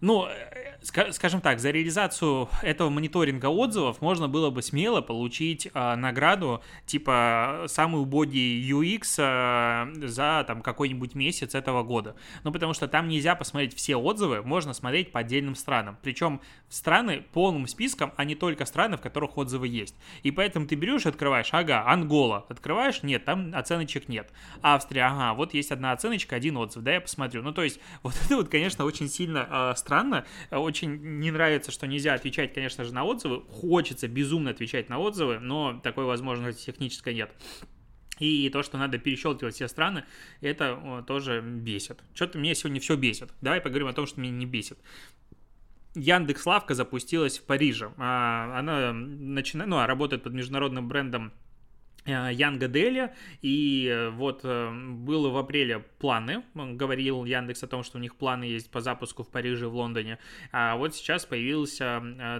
ну, 0.00 0.26
э, 0.26 0.70
скажем 1.12 1.40
так, 1.40 1.60
за 1.60 1.70
реализацию 1.70 2.48
этого 2.62 2.88
мониторинга 2.88 3.46
отзывов 3.46 4.00
можно 4.00 4.28
было 4.28 4.50
бы 4.50 4.62
смело 4.62 5.00
получить 5.02 5.68
э, 5.72 5.94
награду 5.96 6.62
типа 6.86 7.64
самый 7.66 8.00
убогий 8.00 8.70
UX 8.70 9.14
э, 9.18 10.08
за 10.08 10.44
там 10.46 10.62
какой-нибудь 10.62 11.14
месяц 11.14 11.54
этого 11.54 11.82
года. 11.82 12.16
Ну, 12.44 12.52
потому 12.52 12.72
что 12.72 12.88
там 12.88 13.08
нельзя 13.08 13.34
посмотреть 13.34 13.74
все 13.74 13.96
отзывы, 13.96 14.42
можно 14.42 14.72
смотреть 14.72 15.12
по 15.12 15.20
отдельным 15.20 15.54
странам. 15.54 15.98
Причем 16.02 16.40
страны 16.68 17.24
полным 17.32 17.66
списком, 17.66 18.12
а 18.16 18.24
не 18.24 18.34
только 18.34 18.64
страны, 18.64 18.96
в 18.96 19.00
которых 19.00 19.36
отзывы 19.36 19.68
есть. 19.68 19.94
И 20.22 20.30
поэтому 20.30 20.66
ты 20.66 20.76
берешь 20.76 21.06
открываешь, 21.06 21.48
ага, 21.52 21.84
Ангола, 21.86 22.46
открываешь, 22.48 23.02
нет, 23.02 23.24
там 23.24 23.52
оценочек 23.54 24.08
нет. 24.08 24.32
Австрия, 24.62 25.02
ага, 25.02 25.34
вот 25.34 25.52
есть 25.52 25.72
одна 25.72 25.92
оценочка, 25.92 26.36
один 26.36 26.56
отзыв, 26.56 26.82
да, 26.82 26.94
я 26.94 27.00
посмотрю. 27.00 27.42
Ну, 27.42 27.52
то 27.52 27.62
есть, 27.62 27.80
вот 28.02 28.14
это 28.24 28.36
вот, 28.36 28.48
конечно, 28.48 28.84
очень 28.84 29.08
сильно 29.08 29.46
э, 29.50 29.74
странно. 29.90 30.24
Очень 30.52 31.18
не 31.18 31.32
нравится, 31.32 31.72
что 31.72 31.88
нельзя 31.88 32.14
отвечать, 32.14 32.54
конечно 32.54 32.84
же, 32.84 32.94
на 32.94 33.02
отзывы. 33.02 33.42
Хочется 33.50 34.06
безумно 34.06 34.50
отвечать 34.50 34.88
на 34.88 35.00
отзывы, 35.00 35.40
но 35.40 35.80
такой 35.82 36.04
возможности 36.04 36.66
технической 36.66 37.12
нет. 37.12 37.32
И 38.20 38.48
то, 38.50 38.62
что 38.62 38.78
надо 38.78 38.98
перещелкивать 38.98 39.56
все 39.56 39.66
страны, 39.66 40.04
это 40.42 41.02
тоже 41.08 41.40
бесит. 41.40 41.98
Что-то 42.14 42.38
меня 42.38 42.54
сегодня 42.54 42.80
все 42.80 42.94
бесит. 42.94 43.30
Давай 43.40 43.60
поговорим 43.60 43.88
о 43.88 43.92
том, 43.92 44.06
что 44.06 44.20
меня 44.20 44.32
не 44.32 44.46
бесит. 44.46 44.78
Яндекс 45.96 46.46
Лавка 46.46 46.74
запустилась 46.74 47.40
в 47.40 47.42
Париже. 47.42 47.90
А, 47.96 48.56
она 48.56 48.92
начинает, 48.92 49.68
ну, 49.68 49.84
работает 49.84 50.22
под 50.22 50.34
международным 50.34 50.86
брендом 50.86 51.32
Э, 51.32 51.49
Янга 52.06 52.68
Дели, 52.68 53.12
и 53.42 53.86
э, 53.86 54.10
вот 54.10 54.40
э, 54.44 54.70
было 54.70 55.28
в 55.28 55.36
апреле 55.36 55.80
планы, 55.98 56.42
говорил 56.54 57.24
Яндекс 57.24 57.62
о 57.62 57.66
том, 57.66 57.82
что 57.82 57.98
у 57.98 58.00
них 58.00 58.16
планы 58.16 58.44
есть 58.44 58.70
по 58.70 58.80
запуску 58.80 59.22
в 59.22 59.28
Париже, 59.28 59.68
в 59.68 59.74
Лондоне, 59.74 60.18
а 60.52 60.76
вот 60.76 60.94
сейчас 60.94 61.26
появилась 61.26 61.78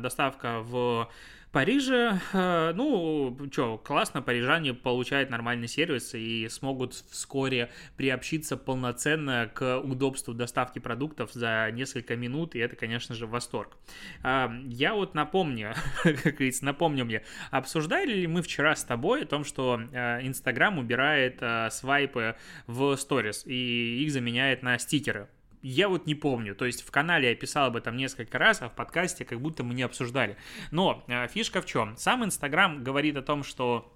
доставка 0.00 0.60
в 0.60 1.10
Париже, 1.52 2.20
э, 2.32 2.72
ну, 2.76 3.36
что, 3.50 3.76
классно, 3.76 4.22
парижане 4.22 4.72
получают 4.72 5.30
нормальный 5.30 5.66
сервис 5.66 6.14
и 6.14 6.48
смогут 6.48 6.94
вскоре 7.10 7.70
приобщиться 7.96 8.56
полноценно 8.56 9.50
к 9.52 9.80
удобству 9.80 10.32
доставки 10.32 10.78
продуктов 10.78 11.32
за 11.32 11.68
несколько 11.72 12.14
минут, 12.14 12.54
и 12.54 12.60
это, 12.60 12.76
конечно 12.76 13.16
же, 13.16 13.26
восторг. 13.26 13.76
А, 14.22 14.48
я 14.66 14.94
вот 14.94 15.14
напомню, 15.14 15.74
как 16.04 16.34
говорится, 16.34 16.64
напомню 16.64 17.04
мне, 17.04 17.24
обсуждали 17.50 18.12
ли 18.12 18.28
мы 18.28 18.42
вчера 18.42 18.76
с 18.76 18.84
тобой 18.84 19.24
о 19.24 19.26
том, 19.26 19.42
что 19.42 19.80
э, 19.90 20.24
Инстаграм 20.24 20.78
убирает 20.78 21.38
э, 21.40 21.68
свайпы 21.72 22.36
в 22.68 22.94
сторис 22.94 23.44
и 23.44 24.04
их 24.04 24.12
заменяет 24.12 24.62
на 24.62 24.78
стикеры? 24.78 25.28
Я 25.62 25.88
вот 25.88 26.06
не 26.06 26.14
помню. 26.14 26.54
То 26.54 26.66
есть 26.66 26.82
в 26.82 26.90
канале 26.90 27.30
я 27.30 27.34
писал 27.34 27.66
об 27.66 27.76
этом 27.76 27.96
несколько 27.96 28.38
раз, 28.38 28.62
а 28.62 28.68
в 28.68 28.74
подкасте 28.74 29.24
как 29.24 29.40
будто 29.40 29.62
мы 29.64 29.74
не 29.74 29.82
обсуждали. 29.82 30.36
Но 30.70 31.04
э, 31.06 31.28
фишка 31.28 31.60
в 31.60 31.66
чем? 31.66 31.96
Сам 31.96 32.24
Инстаграм 32.24 32.82
говорит 32.82 33.16
о 33.16 33.22
том, 33.22 33.42
что 33.42 33.92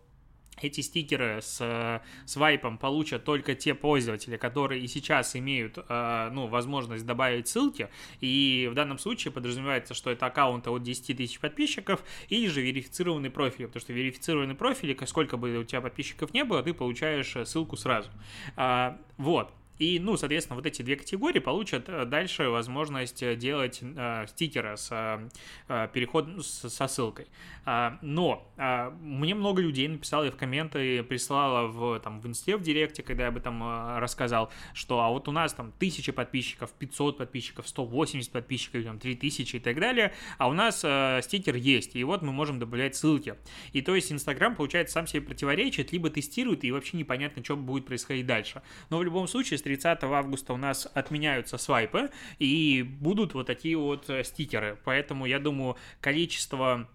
эти 0.60 0.80
стикеры 0.80 1.40
с 1.42 1.58
э, 1.60 2.00
свайпом 2.26 2.78
получат 2.78 3.24
только 3.24 3.54
те 3.54 3.74
пользователи, 3.74 4.36
которые 4.36 4.82
и 4.82 4.86
сейчас 4.86 5.34
имеют 5.36 5.78
э, 5.78 6.30
ну, 6.32 6.46
возможность 6.46 7.04
добавить 7.04 7.48
ссылки. 7.48 7.88
И 8.20 8.68
в 8.70 8.74
данном 8.74 8.98
случае 8.98 9.32
подразумевается, 9.32 9.94
что 9.94 10.10
это 10.10 10.26
аккаунты 10.26 10.70
от 10.70 10.82
10 10.82 11.16
тысяч 11.16 11.40
подписчиков 11.40 12.04
или 12.28 12.46
же 12.46 12.62
верифицированный 12.62 13.30
профиль. 13.30 13.66
Потому 13.66 13.80
что 13.80 13.92
верифицированный 13.92 14.54
профиль, 14.54 14.96
сколько 15.06 15.36
бы 15.36 15.56
у 15.58 15.64
тебя 15.64 15.80
подписчиков 15.80 16.32
не 16.32 16.44
было, 16.44 16.62
ты 16.62 16.72
получаешь 16.72 17.34
э, 17.36 17.44
ссылку 17.44 17.76
сразу. 17.76 18.10
А, 18.56 18.98
вот. 19.16 19.52
И, 19.78 19.98
ну, 19.98 20.16
соответственно, 20.16 20.56
вот 20.56 20.66
эти 20.66 20.82
две 20.82 20.96
категории 20.96 21.40
получат 21.40 21.88
э, 21.88 22.04
дальше 22.04 22.48
возможность 22.48 23.22
э, 23.22 23.34
делать 23.34 23.80
э, 23.82 24.26
стикеры 24.28 24.76
с 24.76 24.90
э, 25.68 25.88
переходом 25.92 26.42
с, 26.42 26.68
со 26.68 26.86
ссылкой. 26.86 27.26
А, 27.66 27.98
но 28.02 28.46
а, 28.58 28.90
мне 29.00 29.34
много 29.34 29.62
людей 29.62 29.88
написало 29.88 30.30
в 30.30 30.36
комменты, 30.36 31.02
прислало 31.02 31.66
в, 31.66 31.98
там, 32.00 32.20
в 32.20 32.26
инсте, 32.26 32.56
в 32.56 32.62
директе, 32.62 33.02
когда 33.02 33.24
я 33.24 33.28
об 33.30 33.38
этом 33.38 33.98
рассказал, 33.98 34.52
что 34.74 35.00
а 35.00 35.08
вот 35.08 35.28
у 35.28 35.32
нас 35.32 35.54
там 35.54 35.72
тысячи 35.78 36.12
подписчиков, 36.12 36.70
500 36.72 37.18
подписчиков, 37.18 37.66
180 37.66 38.30
подписчиков, 38.30 38.84
там, 38.84 38.98
3000 38.98 39.56
и 39.56 39.58
так 39.60 39.80
далее, 39.80 40.12
а 40.36 40.48
у 40.48 40.52
нас 40.52 40.82
а, 40.84 41.20
стикер 41.22 41.56
есть, 41.56 41.96
и 41.96 42.04
вот 42.04 42.20
мы 42.20 42.32
можем 42.32 42.58
добавлять 42.58 42.96
ссылки. 42.96 43.34
И 43.72 43.80
то 43.80 43.94
есть 43.94 44.12
Инстаграм, 44.12 44.54
получается, 44.54 44.94
сам 44.94 45.06
себе 45.06 45.22
противоречит, 45.22 45.92
либо 45.92 46.10
тестирует, 46.10 46.64
и 46.64 46.72
вообще 46.72 46.98
непонятно, 46.98 47.42
что 47.42 47.56
будет 47.56 47.86
происходить 47.86 48.26
дальше. 48.26 48.62
Но 48.90 48.98
в 48.98 49.02
любом 49.02 49.26
случае, 49.26 49.58
30 49.64 50.04
августа 50.04 50.52
у 50.52 50.56
нас 50.56 50.86
отменяются 50.94 51.58
свайпы, 51.58 52.10
и 52.38 52.82
будут 52.82 53.34
вот 53.34 53.46
такие 53.46 53.76
вот 53.76 54.08
стикеры. 54.22 54.78
Поэтому 54.84 55.26
я 55.26 55.40
думаю, 55.40 55.76
количество 56.00 56.88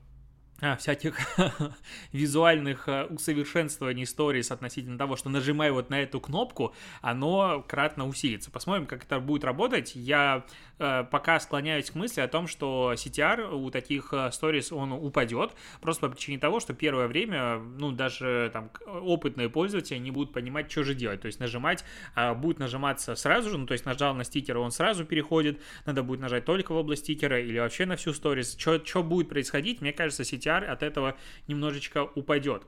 а, 0.61 0.75
всяких 0.75 1.17
визуальных 2.11 2.89
а, 2.89 3.05
усовершенствований 3.09 4.05
сторис 4.05 4.51
относительно 4.51 4.97
того, 4.97 5.15
что 5.15 5.29
нажимая 5.29 5.71
вот 5.71 5.89
на 5.89 6.01
эту 6.01 6.19
кнопку, 6.19 6.75
оно 7.01 7.63
кратно 7.67 8.05
усилится. 8.07 8.51
Посмотрим, 8.51 8.85
как 8.85 9.05
это 9.05 9.19
будет 9.19 9.45
работать. 9.45 9.95
Я 9.95 10.43
э, 10.45 10.68
пока 10.79 11.39
склоняюсь 11.39 11.91
к 11.91 11.95
мысли 11.95 12.21
о 12.21 12.27
том, 12.27 12.47
что 12.47 12.93
CTR 12.95 13.53
у 13.53 13.69
таких 13.69 14.13
сторис 14.31 14.71
он 14.71 14.93
упадет, 14.93 15.51
просто 15.81 16.07
по 16.07 16.13
причине 16.13 16.39
того, 16.39 16.59
что 16.59 16.73
первое 16.73 17.07
время, 17.07 17.57
ну, 17.57 17.91
даже 17.91 18.49
там 18.53 18.71
опытные 18.87 19.49
пользователи 19.49 19.97
не 19.97 20.11
будут 20.11 20.33
понимать, 20.33 20.71
что 20.71 20.83
же 20.83 20.93
делать. 20.95 21.21
То 21.21 21.27
есть 21.27 21.39
нажимать, 21.39 21.83
э, 22.15 22.33
будет 22.33 22.59
нажиматься 22.59 23.15
сразу 23.15 23.49
же, 23.49 23.57
ну, 23.57 23.65
то 23.65 23.73
есть 23.73 23.85
нажал 23.85 24.13
на 24.15 24.23
стикер, 24.23 24.57
он 24.57 24.71
сразу 24.71 25.05
переходит, 25.05 25.61
надо 25.85 26.03
будет 26.03 26.19
нажать 26.19 26.45
только 26.45 26.73
в 26.73 26.77
область 26.77 27.03
стикера 27.03 27.39
или 27.39 27.59
вообще 27.59 27.85
на 27.85 27.95
всю 27.95 28.13
сторис. 28.13 28.57
Что 28.57 29.03
будет 29.03 29.29
происходить, 29.29 29.81
мне 29.81 29.93
кажется, 29.93 30.23
CTR 30.23 30.65
от 30.65 30.83
этого 30.83 31.17
немножечко 31.47 32.03
упадет. 32.03 32.63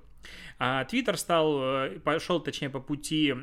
А 0.60 0.84
Twitter 0.86 1.18
стал, 1.18 1.62
э, 1.62 2.00
пошел, 2.00 2.39
точнее, 2.39 2.70
по 2.70 2.80
пути 2.80 3.34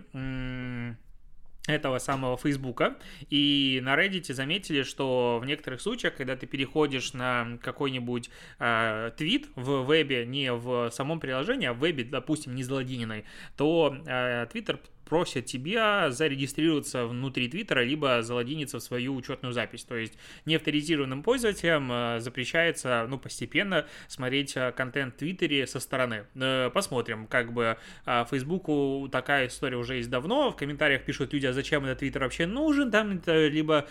этого 1.68 1.98
самого 1.98 2.36
Фейсбука. 2.36 2.96
И 3.30 3.80
на 3.82 3.94
Reddit 3.94 4.32
заметили, 4.32 4.82
что 4.82 5.38
в 5.40 5.46
некоторых 5.46 5.80
случаях, 5.80 6.16
когда 6.16 6.34
ты 6.34 6.46
переходишь 6.46 7.12
на 7.12 7.58
какой-нибудь 7.62 8.30
э, 8.58 9.12
твит 9.16 9.48
в 9.54 9.84
вебе, 9.84 10.26
не 10.26 10.52
в 10.52 10.90
самом 10.90 11.20
приложении, 11.20 11.66
а 11.66 11.74
в 11.74 11.78
вебе, 11.78 12.04
допустим, 12.04 12.54
не 12.54 12.64
залогиненной, 12.64 13.24
то 13.56 13.96
э, 14.06 14.46
Twitter 14.46 14.80
просят 15.08 15.46
тебя 15.46 16.10
зарегистрироваться 16.10 17.06
внутри 17.06 17.48
Твиттера, 17.48 17.82
либо 17.82 18.22
залогиниться 18.22 18.78
в 18.78 18.82
свою 18.82 19.14
учетную 19.14 19.52
запись. 19.52 19.84
То 19.84 19.96
есть 19.96 20.18
неавторизированным 20.44 21.22
пользователям 21.22 21.90
э, 21.90 22.20
запрещается, 22.20 23.06
ну, 23.08 23.18
постепенно 23.18 23.86
смотреть 24.06 24.56
э, 24.56 24.70
контент 24.72 25.14
в 25.14 25.18
Твиттере 25.18 25.66
со 25.66 25.80
стороны. 25.80 26.26
Э, 26.34 26.70
посмотрим, 26.72 27.26
как 27.26 27.52
бы 27.52 27.78
Фейсбуку 28.04 29.08
такая 29.10 29.46
история 29.46 29.76
уже 29.76 29.96
есть 29.96 30.10
давно. 30.10 30.50
В 30.50 30.56
комментариях 30.56 31.04
пишут 31.04 31.32
люди, 31.32 31.46
а 31.46 31.52
зачем 31.52 31.84
этот 31.84 32.00
Твиттер 32.00 32.22
вообще 32.22 32.46
нужен? 32.46 32.90
Там 32.90 33.16
это 33.16 33.46
либо 33.48 33.86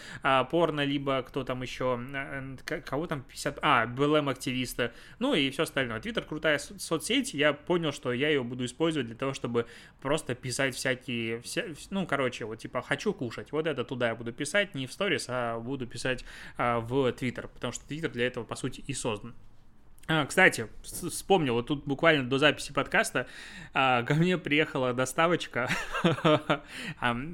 порно, 0.51 0.85
либо 0.85 1.23
кто 1.23 1.43
там 1.43 1.61
еще, 1.61 1.99
кого 2.85 3.07
там 3.07 3.23
50... 3.23 3.59
А, 3.61 3.85
BLM-активисты. 3.85 4.91
Ну 5.19 5.33
и 5.33 5.49
все 5.49 5.63
остальное. 5.63 5.99
Твиттер 5.99 6.23
крутая 6.23 6.59
соцсеть. 6.59 7.33
Я 7.33 7.53
понял, 7.53 7.91
что 7.91 8.13
я 8.13 8.29
ее 8.29 8.43
буду 8.43 8.65
использовать 8.65 9.07
для 9.07 9.15
того, 9.15 9.33
чтобы 9.33 9.65
просто 10.01 10.35
писать 10.35 10.75
всякие 10.75 11.06
всякие, 11.07 11.41
вся, 11.41 11.65
ну, 11.89 12.05
короче, 12.05 12.45
вот 12.45 12.57
типа 12.57 12.81
хочу 12.81 13.13
кушать, 13.13 13.51
вот 13.51 13.67
это 13.67 13.83
туда 13.83 14.09
я 14.09 14.15
буду 14.15 14.33
писать 14.33 14.75
не 14.75 14.87
в 14.87 14.93
сторис, 14.93 15.25
а 15.29 15.59
буду 15.59 15.87
писать 15.87 16.25
а, 16.57 16.79
в 16.79 17.11
Твиттер, 17.13 17.47
потому 17.47 17.73
что 17.73 17.85
Твиттер 17.87 18.11
для 18.11 18.27
этого, 18.27 18.43
по 18.43 18.55
сути, 18.55 18.83
и 18.87 18.93
создан. 18.93 19.33
А, 20.09 20.25
кстати, 20.25 20.67
вспомнил, 20.83 21.55
вот 21.55 21.67
тут 21.67 21.85
буквально 21.85 22.23
до 22.29 22.37
записи 22.37 22.71
подкаста 22.71 23.27
а, 23.73 24.03
ко 24.03 24.13
мне 24.13 24.37
приехала 24.37 24.93
доставочка. 24.93 25.69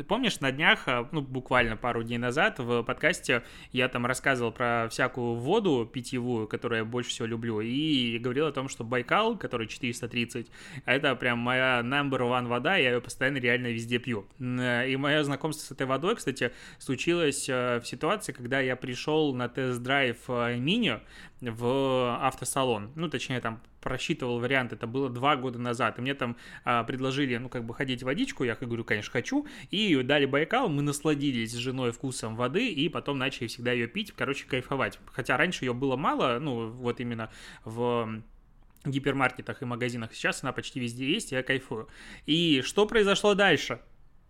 помнишь, 0.07 0.39
на 0.39 0.51
днях, 0.51 0.87
а, 0.87 1.07
ну, 1.11 1.21
буквально 1.21 1.77
пару 1.77 2.01
дней 2.01 2.17
назад 2.17 2.57
в 2.57 2.81
подкасте 2.81 3.43
я 3.71 3.89
там 3.89 4.07
рассказывал 4.07 4.51
про 4.51 4.87
всякую 4.89 5.35
воду 5.35 5.87
питьевую, 5.91 6.47
которую 6.47 6.79
я 6.79 6.85
больше 6.85 7.11
всего 7.11 7.27
люблю, 7.27 7.61
и 7.61 8.17
говорил 8.17 8.47
о 8.47 8.51
том, 8.51 8.69
что 8.69 8.83
Байкал, 8.83 9.37
который 9.37 9.67
430, 9.67 10.47
это 10.85 11.15
прям 11.15 11.37
моя 11.37 11.81
number 11.81 12.21
one 12.21 12.47
вода, 12.47 12.75
я 12.75 12.93
ее 12.93 13.01
постоянно 13.01 13.37
реально 13.37 13.67
везде 13.67 13.99
пью. 13.99 14.25
И 14.39 14.95
мое 14.97 15.23
знакомство 15.23 15.63
с 15.63 15.71
этой 15.71 15.85
водой, 15.85 16.15
кстати, 16.15 16.51
случилось 16.79 17.47
э, 17.47 17.79
в 17.79 17.87
ситуации, 17.87 18.31
когда 18.31 18.59
я 18.59 18.75
пришел 18.75 19.35
на 19.35 19.47
тест-драйв 19.47 20.17
э, 20.27 20.55
мини, 20.57 20.99
в 21.51 22.17
автосалон. 22.21 22.91
Ну, 22.95 23.09
точнее, 23.09 23.39
там 23.41 23.61
просчитывал 23.81 24.39
вариант, 24.39 24.73
это 24.73 24.87
было 24.87 25.09
два 25.09 25.35
года 25.35 25.59
назад, 25.59 25.97
и 25.97 26.01
мне 26.01 26.13
там 26.13 26.37
а, 26.63 26.83
предложили, 26.83 27.35
ну, 27.37 27.49
как 27.49 27.65
бы 27.65 27.73
ходить 27.73 28.03
водичку, 28.03 28.43
я 28.43 28.55
говорю, 28.55 28.83
конечно, 28.83 29.11
хочу, 29.11 29.45
и 29.69 30.01
дали 30.03 30.25
Байкал, 30.25 30.69
мы 30.69 30.81
насладились 30.81 31.53
женой 31.53 31.91
вкусом 31.91 32.35
воды, 32.35 32.69
и 32.69 32.87
потом 32.89 33.17
начали 33.17 33.47
всегда 33.47 33.73
ее 33.73 33.87
пить, 33.87 34.13
короче, 34.15 34.45
кайфовать. 34.45 34.99
Хотя 35.07 35.37
раньше 35.37 35.65
ее 35.65 35.73
было 35.73 35.97
мало, 35.97 36.39
ну, 36.39 36.69
вот 36.69 36.99
именно 36.99 37.29
в 37.65 38.21
гипермаркетах 38.85 39.61
и 39.61 39.65
магазинах, 39.65 40.13
сейчас 40.13 40.43
она 40.43 40.51
почти 40.51 40.79
везде 40.79 41.11
есть, 41.11 41.31
я 41.31 41.43
кайфую. 41.43 41.87
И 42.25 42.61
что 42.65 42.85
произошло 42.85 43.33
дальше? 43.33 43.79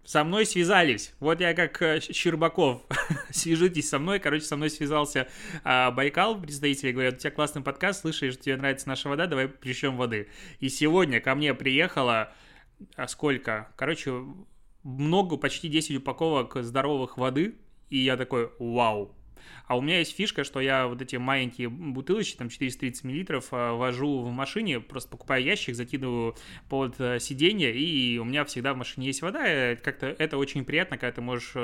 Со 0.04 0.24
мной 0.24 0.46
связались. 0.46 1.14
Вот 1.20 1.40
я 1.40 1.54
как 1.54 1.82
э, 1.82 2.00
Щербаков. 2.02 2.82
Свяжитесь 3.32 3.90
со 3.90 4.00
мной. 4.00 4.20
Короче, 4.20 4.46
со 4.46 4.56
мной 4.56 4.70
связался 4.70 5.28
а, 5.64 5.92
Байкал. 5.92 6.40
Представители 6.40 6.92
говорят, 6.92 7.16
у 7.16 7.18
тебя 7.18 7.32
классный 7.32 7.62
подкаст, 7.62 8.02
слышишь, 8.02 8.38
тебе 8.40 8.58
нравится 8.58 8.88
наша 8.90 9.10
вода, 9.10 9.28
давай 9.28 9.48
пришлем 9.48 9.98
воды. 9.98 10.28
И 10.60 10.70
сегодня 10.70 11.22
ко 11.22 11.36
мне 11.36 11.54
приехало... 11.54 12.34
А 12.96 13.08
сколько? 13.08 13.72
Короче, 13.78 14.26
много, 14.84 15.38
почти 15.38 15.70
10 15.70 15.98
упаковок 15.98 16.62
здоровых 16.64 17.18
воды. 17.18 17.56
И 17.90 18.00
я 18.00 18.18
такой, 18.18 18.52
вау, 18.60 19.16
а 19.68 19.78
у 19.78 19.82
меня 19.82 20.00
есть 20.00 20.16
фишка, 20.16 20.44
что 20.44 20.60
я 20.60 20.88
вот 20.88 21.02
эти 21.02 21.16
маленькие 21.16 21.70
бутылочки, 21.70 22.38
там 22.38 22.50
430 22.50 23.04
миллилитров, 23.04 23.48
э, 23.52 23.72
вожу 23.72 24.22
в 24.22 24.32
машине, 24.32 24.80
просто 24.80 25.10
покупаю 25.10 25.44
ящик, 25.44 25.76
закидываю 25.76 26.36
под 26.70 27.00
э, 27.00 27.20
сиденье, 27.20 27.76
и 27.76 28.18
у 28.18 28.26
меня 28.26 28.46
всегда 28.46 28.74
в 28.74 28.78
машине 28.78 29.08
есть 29.08 29.22
вода. 29.22 29.46
Э, 29.48 29.76
как-то 29.76 30.08
это 30.08 30.38
очень 30.38 30.66
приятно, 30.66 30.98
когда 30.98 31.12
ты 31.14 31.22
можешь 31.22 31.56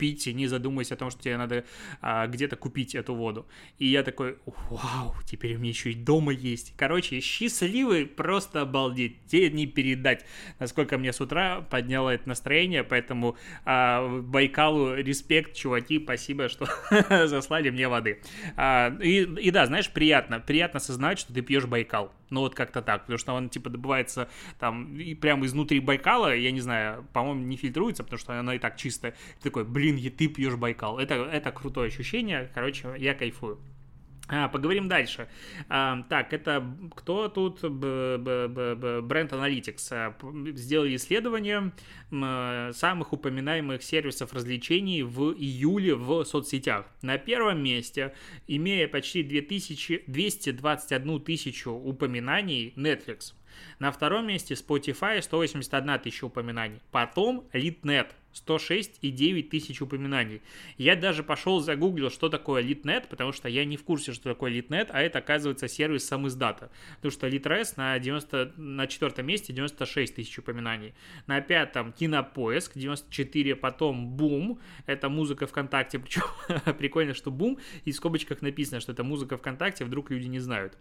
пить, 0.00 0.26
не 0.26 0.46
задумываясь 0.46 0.92
о 0.92 0.96
том, 0.96 1.10
что 1.10 1.22
тебе 1.22 1.36
надо 1.36 1.64
а, 2.00 2.26
где-то 2.26 2.56
купить 2.56 2.94
эту 2.94 3.14
воду. 3.14 3.46
И 3.78 3.86
я 3.86 4.02
такой, 4.02 4.38
вау, 4.46 5.14
теперь 5.26 5.56
у 5.56 5.58
меня 5.58 5.68
еще 5.68 5.90
и 5.90 5.94
дома 5.94 6.32
есть. 6.32 6.72
Короче, 6.78 7.20
счастливый, 7.20 8.06
просто 8.06 8.62
обалдеть. 8.62 9.26
Тебе 9.26 9.50
не 9.50 9.66
передать, 9.66 10.24
насколько 10.58 10.96
мне 10.96 11.12
с 11.12 11.20
утра 11.20 11.60
подняло 11.60 12.08
это 12.08 12.26
настроение, 12.26 12.82
поэтому 12.82 13.36
а, 13.66 14.20
Байкалу 14.22 14.94
респект, 14.94 15.54
чуваки, 15.54 16.00
спасибо, 16.02 16.48
что 16.48 16.66
заслали 17.26 17.68
мне 17.68 17.86
воды. 17.86 18.22
А, 18.56 18.96
и, 19.02 19.24
и 19.24 19.50
да, 19.50 19.66
знаешь, 19.66 19.90
приятно, 19.90 20.40
приятно 20.40 20.78
осознать, 20.78 21.18
что 21.18 21.34
ты 21.34 21.42
пьешь 21.42 21.66
Байкал. 21.66 22.10
Ну 22.30 22.40
вот 22.40 22.54
как-то 22.54 22.80
так, 22.82 23.02
потому 23.02 23.18
что 23.18 23.32
он 23.34 23.48
типа 23.48 23.70
добывается 23.70 24.28
там 24.58 24.96
и 24.96 25.14
прямо 25.14 25.46
изнутри 25.46 25.80
Байкала, 25.80 26.34
я 26.34 26.52
не 26.52 26.60
знаю, 26.60 27.06
по-моему, 27.12 27.44
не 27.44 27.56
фильтруется, 27.56 28.04
потому 28.04 28.18
что 28.18 28.38
она 28.38 28.54
и 28.54 28.58
так 28.58 28.76
чистая. 28.76 29.14
Ты 29.38 29.50
такой, 29.50 29.64
блин, 29.64 29.98
ты 30.10 30.28
пьешь 30.28 30.56
Байкал. 30.56 30.98
Это, 30.98 31.14
это 31.14 31.50
крутое 31.52 31.88
ощущение, 31.88 32.50
короче, 32.54 32.94
я 32.98 33.14
кайфую. 33.14 33.58
А, 34.32 34.48
поговорим 34.48 34.88
дальше. 34.88 35.28
А, 35.68 36.02
так, 36.08 36.32
это 36.32 36.64
кто 36.94 37.28
тут? 37.28 37.60
Бренд 37.62 39.32
Analytics 39.32 39.88
а, 39.90 40.16
сделали 40.56 40.94
исследование 40.96 41.72
самых 42.10 43.12
упоминаемых 43.12 43.82
сервисов 43.82 44.32
развлечений 44.32 45.02
в 45.02 45.32
июле 45.32 45.94
в 45.94 46.24
соцсетях. 46.24 46.86
На 47.02 47.18
первом 47.18 47.62
месте, 47.62 48.14
имея 48.46 48.88
почти 48.88 49.22
2000, 49.22 50.04
221 50.06 51.20
тысячу 51.20 51.72
упоминаний, 51.72 52.72
Netflix. 52.76 53.34
На 53.78 53.90
втором 53.90 54.26
месте 54.26 54.54
Spotify 54.54 55.20
181 55.20 55.98
тысяча 56.00 56.24
упоминаний. 56.24 56.80
Потом 56.90 57.48
LeadNet 58.30 58.60
106,9 59.00 59.48
тысяч 59.48 59.80
упоминаний. 59.82 60.42
Я 60.78 60.96
даже 60.96 61.22
пошел 61.22 61.60
загуглил, 61.60 62.10
что 62.10 62.28
такое 62.28 62.62
LeadNet, 62.62 63.08
потому 63.08 63.32
что 63.32 63.48
я 63.48 63.64
не 63.64 63.76
в 63.76 63.84
курсе, 63.84 64.12
что 64.12 64.30
такое 64.30 64.52
LeadNet, 64.52 64.88
а 64.90 65.00
это, 65.00 65.18
оказывается, 65.18 65.68
сервис 65.68 66.06
сам 66.06 66.26
издата. 66.28 66.70
Потому 66.96 67.12
что 67.12 67.28
LeadRes 67.28 67.74
на, 67.76 67.98
90, 67.98 68.54
на 68.56 68.86
четвертом 68.86 69.26
месте 69.26 69.52
96 69.52 70.14
тысяч 70.14 70.38
упоминаний. 70.38 70.94
На 71.26 71.40
пятом 71.40 71.92
Кинопоиск 71.92 72.76
94, 72.76 73.56
потом 73.56 74.16
Boom, 74.16 74.58
это 74.86 75.08
музыка 75.08 75.46
ВКонтакте, 75.46 75.98
причем 75.98 76.22
прикольно, 76.78 77.14
что 77.14 77.30
Boom, 77.30 77.58
и 77.84 77.92
в 77.92 77.94
скобочках 77.94 78.42
написано, 78.42 78.80
что 78.80 78.92
это 78.92 79.04
музыка 79.04 79.36
ВКонтакте, 79.36 79.84
вдруг 79.84 80.10
люди 80.10 80.26
не 80.26 80.40
знают. 80.40 80.76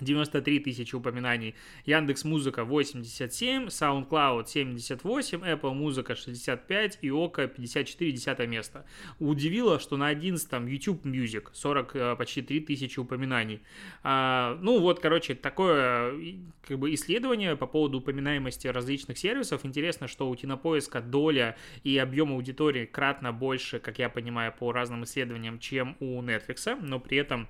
93 0.00 0.60
тысячи 0.60 0.94
упоминаний, 0.94 1.54
Яндекс 1.84 2.24
Музыка 2.24 2.64
87, 2.64 3.66
SoundCloud 3.66 4.46
78, 4.46 5.40
Apple 5.40 5.74
Музыка 5.74 6.14
65 6.14 6.98
и 7.02 7.10
Ока 7.10 7.46
54 7.46 8.12
десятое 8.12 8.46
место. 8.46 8.84
Удивило, 9.18 9.78
что 9.78 9.96
на 9.96 10.08
11 10.08 10.50
YouTube 10.68 11.04
Music 11.04 11.48
40 11.52 11.96
э, 11.96 12.16
почти 12.16 12.42
3 12.42 12.60
тысячи 12.60 12.98
упоминаний. 12.98 13.62
А, 14.02 14.58
ну 14.60 14.80
вот, 14.80 15.00
короче, 15.00 15.34
такое 15.34 16.14
как 16.62 16.78
бы 16.78 16.94
исследование 16.94 17.56
по 17.56 17.66
поводу 17.66 17.98
упоминаемости 17.98 18.66
различных 18.68 19.18
сервисов. 19.18 19.64
Интересно, 19.64 20.08
что 20.08 20.28
у 20.28 20.34
Кинопоиска 20.34 21.00
доля 21.00 21.56
и 21.84 21.96
объем 21.98 22.32
аудитории 22.32 22.86
кратно 22.86 23.32
больше, 23.32 23.78
как 23.78 23.98
я 23.98 24.08
понимаю, 24.08 24.54
по 24.58 24.72
разным 24.72 25.04
исследованиям, 25.04 25.58
чем 25.58 25.96
у 26.00 26.22
Netflix, 26.22 26.78
но 26.80 27.00
при 27.00 27.18
этом 27.18 27.48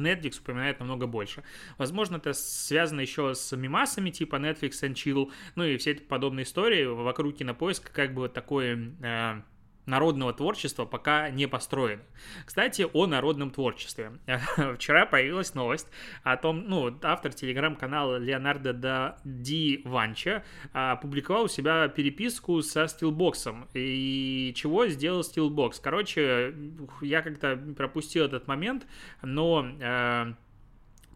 Netflix 0.00 0.40
упоминает 0.40 0.80
намного 0.80 1.06
больше. 1.06 1.42
Возможно, 1.76 2.16
это 2.16 2.32
связано 2.32 3.00
еще 3.00 3.34
с 3.34 3.56
мимасами 3.56 4.10
типа 4.10 4.36
Netflix 4.36 4.82
and 4.82 4.94
Chill, 4.94 5.30
ну 5.54 5.64
и 5.64 5.76
все 5.76 5.92
эти 5.92 6.02
подобные 6.02 6.44
истории 6.44 6.84
вокруг 6.84 7.36
кинопоиска, 7.36 7.92
как 7.92 8.14
бы 8.14 8.22
вот 8.22 8.34
такой 8.34 8.94
э, 9.02 9.42
народного 9.88 10.32
творчества 10.32 10.84
пока 10.84 11.30
не 11.30 11.48
построено. 11.48 12.02
Кстати, 12.44 12.86
о 12.92 13.06
народном 13.06 13.50
творчестве. 13.50 14.12
Вчера 14.76 15.06
появилась 15.06 15.54
новость 15.54 15.88
о 16.22 16.36
том, 16.36 16.64
ну, 16.68 16.96
автор 17.02 17.32
телеграм-канала 17.32 18.16
Леонардо 18.16 18.72
да 18.72 19.16
Ди 19.24 19.82
Ванча 19.84 20.44
опубликовал 20.72 21.44
у 21.44 21.48
себя 21.48 21.88
переписку 21.88 22.62
со 22.62 22.84
Steelbox. 22.84 23.68
И 23.74 24.52
чего 24.54 24.86
сделал 24.88 25.20
Steelbox? 25.20 25.80
Короче, 25.82 26.54
я 27.00 27.22
как-то 27.22 27.56
пропустил 27.76 28.24
этот 28.24 28.46
момент, 28.46 28.86
но 29.22 29.66
э, 29.80 30.34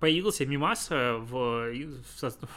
появился 0.02 0.44
мимас 0.44 0.88
э, 0.90 1.12
в, 1.12 1.72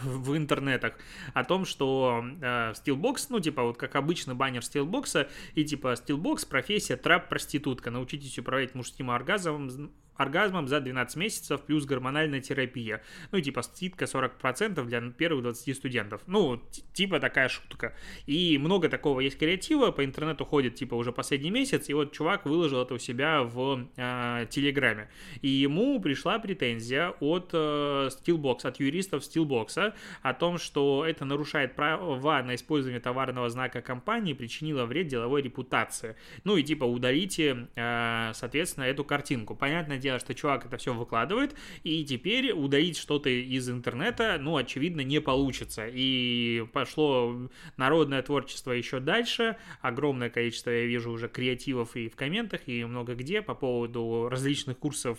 в 0.02 0.36
интернетах 0.36 0.94
о 1.36 1.44
том, 1.44 1.66
что 1.66 2.26
э, 2.42 2.74
Steelbox, 2.74 3.28
ну, 3.30 3.40
типа, 3.40 3.62
вот 3.62 3.78
как 3.78 3.96
обычный 3.96 4.34
баннер 4.34 4.62
Steelbox, 4.62 5.30
и 5.54 5.64
типа 5.64 5.94
Steelbox 5.94 6.50
профессия 6.50 6.96
трап-проститутка. 6.96 7.92
Научитесь 7.92 8.40
управлять 8.40 8.74
мужским 8.74 9.12
оргазмом, 9.12 9.92
оргазмом 10.16 10.68
за 10.68 10.80
12 10.80 11.16
месяцев 11.18 11.62
плюс 11.62 11.86
гормональная 11.86 12.42
терапия. 12.42 13.02
Ну, 13.32 13.42
типа, 13.42 13.62
скидка 13.62 14.06
40% 14.06 14.84
для 14.86 15.02
первых 15.12 15.44
20 15.44 15.76
студентов. 15.76 16.22
Ну, 16.28 16.62
типа 16.94 17.20
такая 17.20 17.50
шутка. 17.50 17.94
И 18.26 18.58
много 18.58 18.90
такого 18.90 19.20
есть 19.20 19.38
креатива, 19.38 19.92
по 19.92 20.04
интернету 20.04 20.46
ходит, 20.46 20.76
типа, 20.76 20.96
уже 20.96 21.12
последний 21.12 21.52
месяц, 21.52 21.90
и 21.90 21.94
вот 21.94 22.14
чувак 22.14 22.46
выложил 22.46 22.82
это 22.82 22.94
у 22.94 22.98
себя 22.98 23.44
в 23.44 23.88
э, 23.96 24.48
Телеграме. 24.50 25.10
И 25.42 25.48
ему 25.48 26.00
пришла 26.00 26.40
претензия 26.40 27.14
от 27.20 27.50
э, 27.54 28.10
Steelbox, 28.10 28.68
от 28.68 28.80
юристов 28.80 29.24
Steelbox 29.24 29.94
о 30.22 30.34
том, 30.34 30.58
что 30.58 31.06
это 31.06 31.26
нарушает 31.26 31.76
права 31.76 32.44
на 32.44 32.56
использование 32.56 33.00
товарного 33.00 33.50
знака 33.50 33.82
компании, 33.82 34.34
причинило 34.34 34.86
вред 34.86 35.08
деловой 35.08 35.42
репутации. 35.42 36.16
Ну, 36.44 36.58
и 36.58 36.64
типа, 36.64 36.86
удалите, 36.86 37.68
э, 37.76 38.32
соответственно, 38.34 38.86
эту 38.86 39.04
картинку. 39.04 39.56
Понятное 39.56 39.98
дело, 40.06 40.20
что 40.20 40.34
чувак 40.34 40.66
это 40.66 40.78
все 40.78 40.94
выкладывает, 40.94 41.56
и 41.84 42.06
теперь 42.06 42.52
удалить 42.52 42.98
что-то 42.98 43.30
из 43.30 43.70
интернета, 43.70 44.38
ну, 44.40 44.56
очевидно, 44.56 45.02
не 45.02 45.20
получится. 45.20 45.88
И 45.92 46.66
пошло 46.74 47.50
народное 47.78 48.22
творчество 48.22 48.72
еще 48.72 49.00
дальше, 49.00 49.58
огромное 49.82 50.30
количество, 50.30 50.70
я 50.70 50.86
вижу, 50.86 51.12
уже 51.12 51.28
креативов 51.28 51.96
и 51.96 52.08
в 52.08 52.16
комментах, 52.16 52.62
и 52.68 52.86
много 52.86 53.16
где 53.16 53.42
по 53.42 53.56
поводу 53.56 54.28
различных 54.30 54.78
курсов 54.78 55.18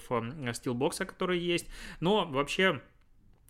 стилбокса, 0.52 1.04
которые 1.04 1.44
есть. 1.44 1.66
Но 2.00 2.24
вообще 2.24 2.80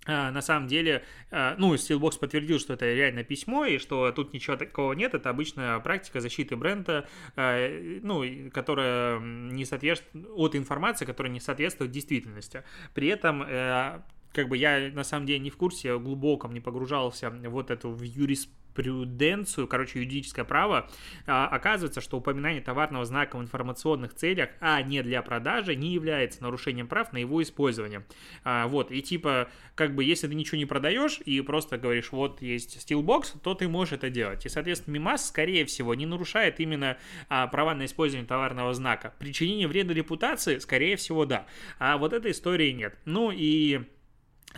на 0.06 0.40
самом 0.40 0.68
деле, 0.68 1.04
а, 1.30 1.54
ну, 1.58 1.74
Steelbox 1.74 2.18
подтвердил, 2.18 2.58
что 2.58 2.74
это 2.74 2.92
реально 2.92 3.24
письмо, 3.24 3.64
и 3.64 3.78
что 3.78 4.12
тут 4.12 4.32
ничего 4.32 4.56
такого 4.56 4.92
нет, 4.92 5.14
это 5.14 5.30
обычная 5.30 5.78
практика 5.80 6.20
защиты 6.20 6.56
бренда, 6.56 7.08
а, 7.34 7.68
ну, 8.02 8.24
которая 8.52 9.18
не 9.20 9.64
соответствует, 9.64 10.26
от 10.34 10.54
информации, 10.54 11.04
которая 11.04 11.32
не 11.32 11.40
соответствует 11.40 11.90
действительности. 11.90 12.62
При 12.94 13.08
этом 13.08 13.42
э, 13.42 14.00
как 14.36 14.50
бы 14.50 14.58
я 14.58 14.90
на 14.92 15.02
самом 15.02 15.24
деле 15.24 15.38
не 15.38 15.48
в 15.48 15.56
курсе, 15.56 15.98
глубоком 15.98 16.52
не 16.52 16.60
погружался 16.60 17.30
вот 17.30 17.70
эту 17.70 17.88
в 17.90 18.02
юриспруденцию 18.02 19.66
короче, 19.66 20.00
юридическое 20.00 20.44
право, 20.44 20.90
а, 21.26 21.48
оказывается, 21.48 22.02
что 22.02 22.18
упоминание 22.18 22.60
товарного 22.60 23.06
знака 23.06 23.38
в 23.38 23.42
информационных 23.42 24.12
целях, 24.12 24.50
а 24.60 24.82
не 24.82 25.02
для 25.02 25.22
продажи, 25.22 25.74
не 25.74 25.94
является 25.94 26.42
нарушением 26.42 26.86
прав 26.86 27.14
на 27.14 27.16
его 27.16 27.42
использование. 27.42 28.04
А, 28.44 28.66
вот, 28.66 28.92
и 28.92 29.00
типа, 29.00 29.48
как 29.74 29.94
бы, 29.94 30.04
если 30.04 30.28
ты 30.28 30.34
ничего 30.34 30.58
не 30.58 30.66
продаешь 30.66 31.18
и 31.24 31.40
просто 31.40 31.78
говоришь, 31.78 32.12
вот 32.12 32.42
есть 32.42 32.76
Steelbox, 32.76 33.38
то 33.42 33.54
ты 33.54 33.68
можешь 33.68 33.94
это 33.94 34.10
делать. 34.10 34.44
И, 34.44 34.50
соответственно, 34.50 34.92
Мимас, 34.96 35.28
скорее 35.28 35.64
всего, 35.64 35.94
не 35.94 36.04
нарушает 36.04 36.60
именно 36.60 36.98
а, 37.30 37.46
права 37.46 37.74
на 37.74 37.86
использование 37.86 38.28
товарного 38.28 38.74
знака. 38.74 39.14
Причинение 39.18 39.66
вреда 39.66 39.94
репутации, 39.94 40.58
скорее 40.58 40.96
всего, 40.96 41.24
да. 41.24 41.46
А 41.78 41.96
вот 41.96 42.12
этой 42.12 42.32
истории 42.32 42.72
нет. 42.72 42.98
Ну 43.06 43.32
и 43.34 43.86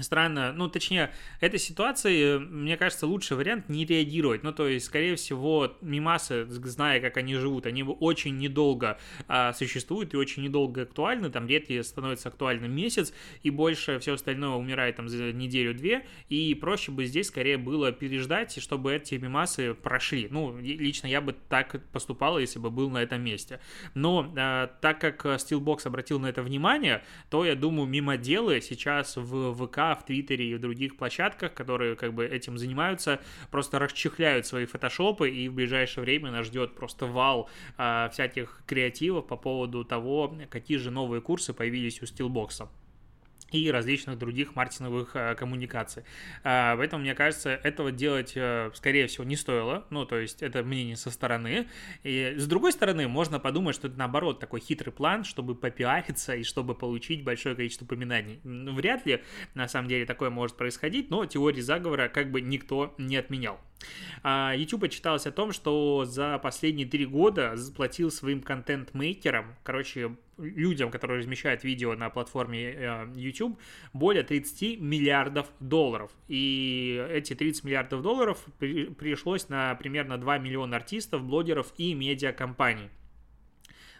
странно, 0.02 0.52
ну, 0.52 0.68
точнее, 0.68 1.12
этой 1.40 1.58
ситуации, 1.58 2.38
мне 2.38 2.76
кажется, 2.76 3.06
лучший 3.06 3.36
вариант 3.36 3.68
не 3.68 3.84
реагировать. 3.84 4.42
Ну, 4.42 4.52
то 4.52 4.68
есть, 4.68 4.86
скорее 4.86 5.16
всего, 5.16 5.76
мимасы, 5.80 6.46
зная, 6.46 7.00
как 7.00 7.16
они 7.16 7.34
живут, 7.34 7.66
они 7.66 7.82
очень 7.82 8.38
недолго 8.38 8.98
а, 9.26 9.52
существуют 9.52 10.14
и 10.14 10.16
очень 10.16 10.42
недолго 10.42 10.82
актуальны, 10.82 11.30
там, 11.30 11.46
редко 11.46 11.82
становится 11.82 12.28
актуальным 12.28 12.72
месяц, 12.72 13.12
и 13.42 13.50
больше 13.50 13.98
все 13.98 14.14
остальное 14.14 14.50
умирает 14.50 14.96
там 14.96 15.08
за 15.08 15.32
неделю-две, 15.32 16.06
и 16.28 16.54
проще 16.54 16.92
бы 16.92 17.04
здесь 17.04 17.28
скорее 17.28 17.58
было 17.58 17.92
переждать, 17.92 18.60
чтобы 18.60 18.94
эти 18.94 19.16
мимасы 19.16 19.74
прошли. 19.74 20.28
Ну, 20.30 20.56
лично 20.58 21.06
я 21.06 21.20
бы 21.20 21.34
так 21.48 21.80
поступал, 21.92 22.38
если 22.38 22.58
бы 22.58 22.70
был 22.70 22.90
на 22.90 22.98
этом 22.98 23.22
месте. 23.22 23.60
Но 23.94 24.32
а, 24.36 24.66
так 24.80 25.00
как 25.00 25.24
Steelbox 25.26 25.86
обратил 25.86 26.18
на 26.20 26.26
это 26.26 26.42
внимание, 26.42 27.02
то, 27.30 27.44
я 27.44 27.54
думаю, 27.54 27.88
мимоделы 27.88 28.60
сейчас 28.60 29.16
в 29.16 29.54
ВК 29.54 29.87
в 29.94 30.04
Твиттере 30.04 30.50
и 30.50 30.54
в 30.54 30.60
других 30.60 30.96
площадках, 30.96 31.54
которые 31.54 31.96
как 31.96 32.14
бы 32.14 32.26
этим 32.26 32.58
занимаются, 32.58 33.20
просто 33.50 33.78
расчехляют 33.78 34.46
свои 34.46 34.66
фотошопы, 34.66 35.30
и 35.30 35.48
в 35.48 35.54
ближайшее 35.54 36.04
время 36.04 36.30
нас 36.30 36.46
ждет 36.46 36.74
просто 36.74 37.06
вал 37.06 37.48
а, 37.76 38.08
всяких 38.10 38.62
креативов 38.66 39.26
по 39.26 39.36
поводу 39.36 39.84
того, 39.84 40.36
какие 40.50 40.78
же 40.78 40.90
новые 40.90 41.20
курсы 41.20 41.52
появились 41.52 42.00
у 42.02 42.04
Steelbox 42.04 42.68
и 43.50 43.70
различных 43.70 44.18
других 44.18 44.54
маркетинговых 44.54 45.14
э, 45.14 45.34
коммуникаций. 45.34 46.04
Э, 46.44 46.76
поэтому, 46.76 47.02
мне 47.02 47.14
кажется, 47.14 47.50
этого 47.50 47.92
делать, 47.92 48.32
э, 48.34 48.70
скорее 48.74 49.06
всего, 49.06 49.24
не 49.24 49.36
стоило. 49.36 49.86
Ну, 49.90 50.04
то 50.04 50.16
есть, 50.16 50.42
это 50.42 50.62
мнение 50.62 50.96
со 50.96 51.10
стороны. 51.10 51.68
И 52.02 52.34
с 52.36 52.46
другой 52.46 52.72
стороны, 52.72 53.08
можно 53.08 53.38
подумать, 53.38 53.74
что 53.74 53.88
это, 53.88 53.98
наоборот, 53.98 54.40
такой 54.40 54.60
хитрый 54.60 54.92
план, 54.92 55.24
чтобы 55.24 55.54
попиариться 55.54 56.34
и 56.34 56.42
чтобы 56.42 56.74
получить 56.74 57.24
большое 57.24 57.54
количество 57.54 57.84
упоминаний. 57.84 58.40
Ну, 58.44 58.74
вряд 58.74 59.06
ли, 59.06 59.22
на 59.54 59.68
самом 59.68 59.88
деле, 59.88 60.04
такое 60.06 60.30
может 60.30 60.56
происходить, 60.56 61.10
но 61.10 61.24
теории 61.26 61.60
заговора 61.60 62.08
как 62.08 62.30
бы 62.30 62.40
никто 62.40 62.94
не 62.98 63.16
отменял. 63.16 63.60
А, 64.22 64.54
YouTube 64.54 64.84
отчиталось 64.84 65.26
о 65.26 65.32
том, 65.32 65.52
что 65.52 66.04
за 66.04 66.38
последние 66.38 66.86
три 66.86 67.06
года 67.06 67.56
заплатил 67.56 68.10
своим 68.10 68.42
контент-мейкерам, 68.42 69.54
короче, 69.62 70.16
людям, 70.36 70.90
которые 70.90 71.18
размещают 71.18 71.64
видео 71.64 71.94
на 71.94 72.10
платформе 72.10 72.72
э, 72.72 73.12
YouTube, 73.14 73.58
более 73.92 74.22
30 74.22 74.80
миллиардов 74.80 75.50
долларов. 75.60 76.10
И 76.28 77.04
эти 77.10 77.34
30 77.34 77.64
миллиардов 77.64 78.02
долларов 78.02 78.44
пришлось 78.58 79.48
на 79.48 79.74
примерно 79.74 80.18
2 80.18 80.38
миллиона 80.38 80.76
артистов, 80.76 81.24
блогеров 81.24 81.72
и 81.76 81.94
медиакомпаний 81.94 82.90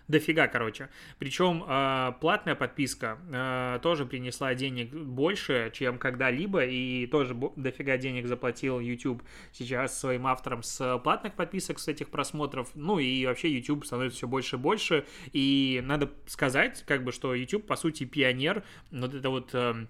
дофига, 0.09 0.49
короче. 0.49 0.89
Причем 1.19 1.65
э, 1.67 2.13
платная 2.21 2.55
подписка 2.55 3.19
э, 3.31 3.79
тоже 3.83 4.07
принесла 4.07 4.55
денег 4.55 4.91
больше, 4.91 5.71
чем 5.75 5.99
когда-либо, 5.99 6.65
и 6.65 7.07
тоже 7.07 7.37
дофига 7.57 7.97
денег 7.99 8.27
заплатил 8.27 8.81
YouTube 8.81 9.23
сейчас 9.53 9.99
своим 9.99 10.27
авторам 10.27 10.63
с 10.63 10.99
платных 10.99 11.35
подписок, 11.35 11.79
с 11.79 11.89
этих 11.89 12.09
просмотров. 12.09 12.71
Ну 12.75 12.99
и 12.99 13.27
вообще 13.27 13.51
YouTube 13.51 13.85
становится 13.85 14.19
все 14.19 14.27
больше 14.27 14.57
и 14.57 14.59
больше, 14.59 15.07
и 15.33 15.81
надо 15.85 16.11
сказать, 16.27 16.83
как 16.87 17.05
бы, 17.05 17.13
что 17.13 17.35
YouTube, 17.35 17.67
по 17.67 17.77
сути, 17.77 18.05
пионер, 18.05 18.65
вот 18.91 19.15
это 19.15 19.31
вот... 19.31 19.51
Э, 19.55 19.87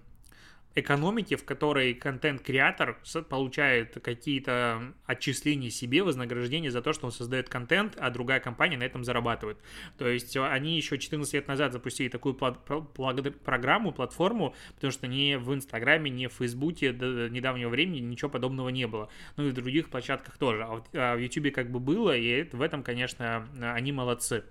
экономики, 0.80 1.36
в 1.36 1.44
которой 1.44 1.94
контент-креатор 1.94 2.98
получает 3.28 3.98
какие-то 4.02 4.94
отчисления 5.06 5.70
себе, 5.70 6.02
вознаграждение 6.02 6.70
за 6.70 6.82
то, 6.82 6.92
что 6.92 7.06
он 7.06 7.12
создает 7.12 7.48
контент, 7.48 7.96
а 7.98 8.10
другая 8.10 8.40
компания 8.40 8.76
на 8.76 8.84
этом 8.84 9.04
зарабатывает. 9.04 9.58
То 9.96 10.08
есть 10.08 10.36
они 10.36 10.76
еще 10.76 10.98
14 10.98 11.34
лет 11.34 11.48
назад 11.48 11.72
запустили 11.72 12.08
такую 12.08 12.34
программу, 12.34 13.92
платформу, 13.92 14.54
потому 14.74 14.92
что 14.92 15.06
ни 15.06 15.34
в 15.36 15.54
Инстаграме, 15.54 16.10
ни 16.10 16.26
в 16.26 16.32
Фейсбуке 16.32 16.92
до 16.92 17.28
недавнего 17.28 17.68
времени 17.68 18.00
ничего 18.00 18.30
подобного 18.30 18.68
не 18.68 18.86
было. 18.86 19.08
Ну 19.36 19.46
и 19.46 19.50
в 19.50 19.54
других 19.54 19.88
площадках 19.90 20.38
тоже. 20.38 20.66
А 20.94 21.16
в 21.16 21.18
Ютубе 21.18 21.50
как 21.50 21.70
бы 21.70 21.80
было, 21.80 22.16
и 22.16 22.44
в 22.50 22.62
этом, 22.62 22.82
конечно, 22.82 23.48
они 23.60 23.92
молодцы. 23.92 24.44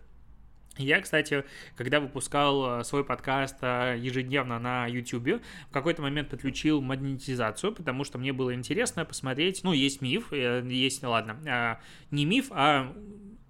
Я, 0.77 1.01
кстати, 1.01 1.43
когда 1.75 1.99
выпускал 1.99 2.79
э, 2.79 2.83
свой 2.83 3.03
подкаст 3.03 3.57
э, 3.61 3.97
ежедневно 3.99 4.59
на 4.59 4.87
YouTube, 4.87 5.41
в 5.69 5.73
какой-то 5.73 6.01
момент 6.01 6.29
подключил 6.29 6.81
монетизацию, 6.81 7.73
потому 7.73 8.03
что 8.03 8.17
мне 8.17 8.33
было 8.33 8.53
интересно 8.53 9.05
посмотреть, 9.05 9.61
ну, 9.63 9.73
есть 9.73 10.01
миф, 10.01 10.31
э, 10.31 10.63
есть, 10.67 11.03
ладно, 11.03 11.79
не 12.11 12.25
миф, 12.25 12.47
а 12.51 12.93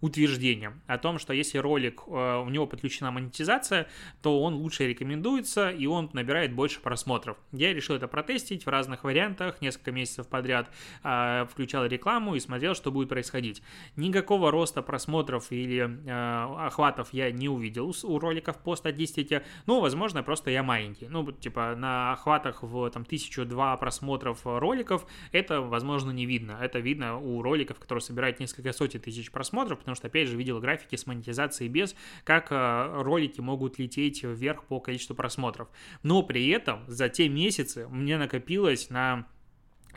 утверждением 0.01 0.81
о 0.87 0.97
том, 0.97 1.17
что 1.17 1.33
если 1.33 1.57
ролик, 1.57 2.03
э, 2.07 2.43
у 2.45 2.49
него 2.49 2.67
подключена 2.67 3.11
монетизация, 3.11 3.87
то 4.21 4.41
он 4.41 4.55
лучше 4.55 4.87
рекомендуется 4.87 5.69
и 5.69 5.85
он 5.87 6.09
набирает 6.13 6.53
больше 6.53 6.79
просмотров. 6.79 7.37
Я 7.51 7.73
решил 7.73 7.95
это 7.95 8.07
протестить 8.07 8.65
в 8.65 8.69
разных 8.69 9.03
вариантах, 9.03 9.61
несколько 9.61 9.91
месяцев 9.91 10.27
подряд 10.27 10.69
э, 11.03 11.45
включал 11.49 11.85
рекламу 11.85 12.35
и 12.35 12.39
смотрел, 12.39 12.75
что 12.75 12.91
будет 12.91 13.09
происходить. 13.09 13.63
Никакого 13.95 14.51
роста 14.51 14.81
просмотров 14.81 15.51
или 15.51 15.89
э, 16.05 16.65
охватов 16.67 17.09
я 17.11 17.31
не 17.31 17.49
увидел 17.49 17.93
у 18.03 18.19
роликов 18.19 18.57
по 18.57 18.75
статистике, 18.75 19.43
ну, 19.65 19.79
возможно, 19.79 20.21
просто 20.23 20.51
я 20.51 20.61
маленький. 20.61 21.07
Ну, 21.07 21.31
типа 21.31 21.75
на 21.75 22.13
охватах 22.13 22.61
в 22.61 22.89
там 22.91 23.05
тысячу-два 23.05 23.75
просмотров 23.77 24.41
роликов 24.43 25.07
это, 25.31 25.61
возможно, 25.61 26.11
не 26.11 26.25
видно. 26.25 26.57
Это 26.61 26.79
видно 26.79 27.17
у 27.17 27.41
роликов, 27.41 27.79
которые 27.79 28.01
собирают 28.01 28.39
несколько 28.39 28.73
сотен 28.73 28.99
тысяч 28.99 29.31
просмотров, 29.31 29.79
потому 29.87 29.95
что, 29.95 30.07
опять 30.07 30.27
же, 30.27 30.35
видел 30.35 30.59
графики 30.59 30.97
с 30.97 31.07
монетизацией 31.07 31.69
без, 31.69 31.95
как 32.25 32.51
э, 32.51 33.01
ролики 33.01 33.39
могут 33.39 33.79
лететь 33.79 34.21
вверх 34.21 34.65
по 34.65 34.81
количеству 34.81 35.15
просмотров. 35.15 35.69
Но 36.03 36.23
при 36.23 36.45
этом 36.49 36.83
за 36.87 37.07
те 37.07 37.29
месяцы 37.29 37.87
мне 37.87 38.17
накопилось 38.17 38.89
на 38.89 39.29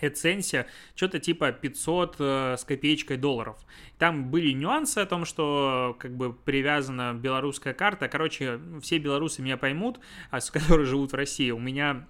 AdSense 0.00 0.66
что-то 0.94 1.18
типа 1.18 1.50
500 1.50 2.16
э, 2.20 2.56
с 2.56 2.62
копеечкой 2.62 3.16
долларов. 3.16 3.58
Там 3.98 4.30
были 4.30 4.52
нюансы 4.52 4.98
о 4.98 5.06
том, 5.06 5.24
что 5.24 5.96
как 5.98 6.16
бы 6.16 6.32
привязана 6.32 7.12
белорусская 7.12 7.74
карта. 7.74 8.06
Короче, 8.06 8.60
все 8.80 8.98
белорусы 8.98 9.42
меня 9.42 9.56
поймут, 9.56 9.98
а 10.30 10.40
с 10.40 10.52
которые 10.52 10.86
живут 10.86 11.10
в 11.10 11.16
России. 11.16 11.50
У 11.50 11.58
меня 11.58 12.06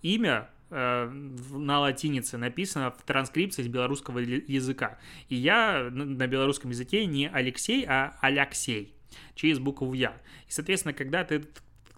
имя 0.00 0.48
на 0.74 1.80
латинице 1.80 2.36
написано 2.36 2.90
в 2.90 3.02
транскрипции 3.02 3.62
с 3.62 3.68
белорусского 3.68 4.18
языка. 4.18 4.98
И 5.28 5.36
я 5.36 5.88
на 5.90 6.26
белорусском 6.26 6.70
языке 6.70 7.06
не 7.06 7.28
Алексей, 7.28 7.84
а 7.86 8.16
Алексей 8.20 8.94
через 9.34 9.58
букву 9.58 9.92
Я. 9.92 10.20
И, 10.48 10.50
соответственно, 10.50 10.92
когда 10.92 11.24
ты 11.24 11.44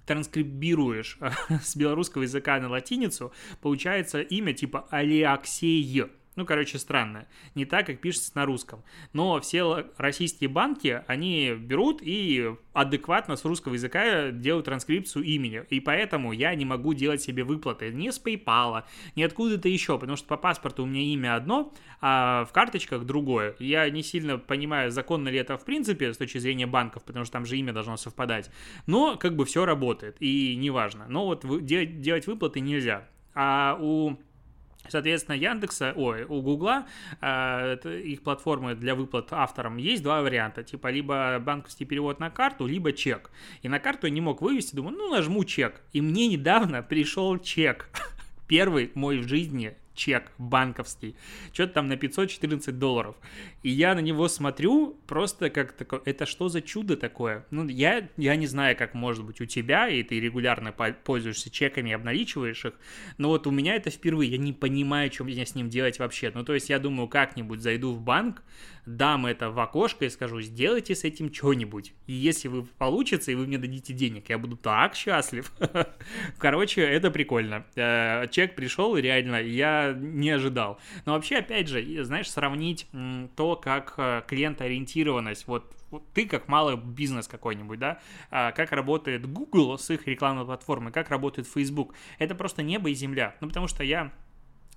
транскрибируешь 0.05 1.19
с 1.49 1.75
белорусского 1.77 2.23
языка 2.23 2.61
на 2.61 2.69
латиницу, 2.69 3.33
получается 3.61 4.21
имя 4.21 4.53
типа 4.53 4.87
Алексей. 4.91 6.05
Ну, 6.37 6.45
короче, 6.45 6.79
странно. 6.79 7.27
Не 7.55 7.65
так, 7.65 7.87
как 7.87 8.01
пишется 8.01 8.33
на 8.35 8.45
русском. 8.45 8.85
Но 9.15 9.41
все 9.41 9.87
российские 9.97 10.51
банки, 10.51 11.03
они 11.07 11.55
берут 11.55 12.01
и 12.03 12.55
адекватно 12.75 13.37
с 13.37 13.45
русского 13.47 13.73
языка 13.73 14.31
делают 14.31 14.67
транскрипцию 14.67 15.25
имени. 15.25 15.65
И 15.71 15.81
поэтому 15.81 16.33
я 16.33 16.55
не 16.55 16.67
могу 16.67 16.93
делать 16.93 17.23
себе 17.23 17.43
выплаты 17.43 17.91
ни 17.91 18.11
с 18.11 18.23
PayPal, 18.23 18.85
ни 19.17 19.23
откуда-то 19.23 19.69
еще, 19.71 19.99
потому 19.99 20.17
что 20.17 20.29
по 20.29 20.37
паспорту 20.37 20.83
у 20.83 20.87
меня 20.87 21.01
имя 21.01 21.37
одно, 21.37 21.73
а 22.03 22.45
в 22.45 22.53
карточках 22.53 23.05
другое. 23.05 23.57
Я 23.59 23.89
не 23.89 24.03
сильно 24.03 24.37
понимаю, 24.37 24.91
законно 24.91 25.31
ли 25.31 25.39
это 25.39 25.57
в 25.57 25.65
принципе 25.65 26.13
с 26.13 26.19
точки 26.19 26.37
зрения 26.37 26.67
банков, 26.67 27.03
потому 27.05 27.25
что 27.25 27.33
там 27.33 27.47
же 27.47 27.57
имя 27.57 27.73
должно 27.73 27.97
совпадать. 27.97 28.51
Но 28.87 29.17
как 29.17 29.37
бы 29.37 29.47
все 29.47 29.65
работает, 29.65 30.17
и 30.21 30.55
неважно. 30.57 31.07
Но 31.09 31.25
вот 31.25 31.47
делать, 31.65 32.03
делать 32.03 32.27
выплаты 32.27 32.61
нельзя. 32.61 33.09
А 33.35 33.79
у 33.81 34.17
Соответственно, 34.89 35.37
Яндекса, 35.37 35.93
ой, 35.97 36.25
у 36.25 36.43
Гугла, 36.43 36.87
э, 37.21 37.77
их 38.05 38.23
платформы 38.23 38.75
для 38.75 38.95
выплат 38.95 39.33
авторам, 39.33 39.77
есть 39.77 40.03
два 40.03 40.23
варианта. 40.23 40.63
Типа, 40.63 40.89
либо 40.89 41.39
банковский 41.41 41.85
перевод 41.85 42.21
на 42.21 42.31
карту, 42.31 42.67
либо 42.67 42.93
чек. 42.93 43.31
И 43.63 43.69
на 43.69 43.79
карту 43.79 44.07
я 44.07 44.13
не 44.13 44.21
мог 44.21 44.43
вывести, 44.43 44.77
думаю, 44.77 44.97
ну, 44.97 45.11
нажму 45.11 45.45
чек. 45.45 45.83
И 45.93 46.01
мне 46.01 46.29
недавно 46.29 46.83
пришел 46.83 47.39
чек. 47.39 47.89
Первый 48.49 48.91
мой 48.95 49.19
в 49.19 49.29
жизни 49.29 49.77
чек 49.97 50.31
банковский, 50.39 51.17
что-то 51.53 51.75
там 51.75 51.89
на 51.89 51.97
514 51.97 52.79
долларов. 52.79 53.17
И 53.63 53.71
я 53.71 53.95
на 53.95 54.01
него 54.01 54.29
смотрю 54.29 54.97
просто 55.07 55.51
как 55.51 55.73
такое, 55.73 56.01
это 56.05 56.27
что 56.27 56.49
за 56.49 56.63
чудо 56.63 56.97
такое? 56.97 57.47
Ну, 57.51 57.67
я, 57.67 58.09
я 58.17 58.37
не 58.37 58.47
знаю, 58.47 58.77
как 58.77 58.95
может 58.95 59.25
быть 59.25 59.41
у 59.41 59.47
тебя, 59.47 59.89
и 59.89 60.03
ты 60.03 60.21
регулярно 60.21 60.73
пользуешься 60.73 61.51
чеками 61.51 61.93
обналичиваешь 61.93 62.65
их, 62.65 62.75
но 63.19 63.29
вот 63.29 63.47
у 63.47 63.51
меня 63.51 63.75
это 63.75 63.91
впервые, 63.91 64.31
я 64.31 64.39
не 64.39 64.53
понимаю, 64.53 65.11
что 65.13 65.25
мне 65.25 65.45
с 65.45 65.55
ним 65.55 65.69
делать 65.69 65.99
вообще. 65.99 66.31
Ну, 66.35 66.45
то 66.45 66.55
есть 66.55 66.69
я 66.69 66.79
думаю, 66.79 67.09
как-нибудь 67.09 67.61
зайду 67.61 67.93
в 67.93 68.01
банк, 68.01 68.43
дам 68.87 69.27
это 69.27 69.51
в 69.51 69.59
окошко 69.59 70.05
и 70.05 70.11
скажу, 70.11 70.41
сделайте 70.41 70.95
с 70.95 71.05
этим 71.05 71.33
что-нибудь. 71.33 71.93
И 72.07 72.13
если 72.13 72.49
вы 72.49 72.63
получится, 72.65 73.33
и 73.33 73.35
вы 73.35 73.47
мне 73.47 73.59
дадите 73.59 73.93
денег, 73.93 74.29
я 74.31 74.39
буду 74.39 74.57
так 74.57 74.95
счастлив. 74.95 75.53
Короче, 76.39 76.83
это 76.83 77.11
прикольно. 77.11 77.67
Э, 77.75 78.27
чек 78.31 78.55
пришел, 78.55 78.97
реально, 78.97 79.43
я 79.43 79.93
не 79.93 80.31
ожидал. 80.31 80.79
Но 81.05 81.13
вообще, 81.15 81.39
опять 81.39 81.69
же, 81.69 82.05
знаешь, 82.05 82.31
сравнить 82.31 82.87
то, 83.35 83.57
как 83.57 83.95
э, 83.99 84.23
клиентоориентированность, 84.27 85.47
вот 85.49 85.77
ты 86.15 86.27
как 86.27 86.49
малый 86.49 86.77
бизнес 86.77 87.29
какой-нибудь, 87.29 87.79
да, 87.79 88.01
а, 88.31 88.53
как 88.53 88.73
работает 88.73 89.27
Google 89.27 89.79
с 89.79 89.89
их 89.91 90.07
рекламной 90.07 90.45
платформой, 90.45 90.93
как 90.93 91.11
работает 91.11 91.49
Facebook, 91.49 91.95
это 92.19 92.35
просто 92.35 92.63
небо 92.63 92.91
и 92.91 92.95
земля. 92.95 93.37
Ну, 93.41 93.49
потому 93.49 93.69
что 93.69 93.85
я 93.85 94.13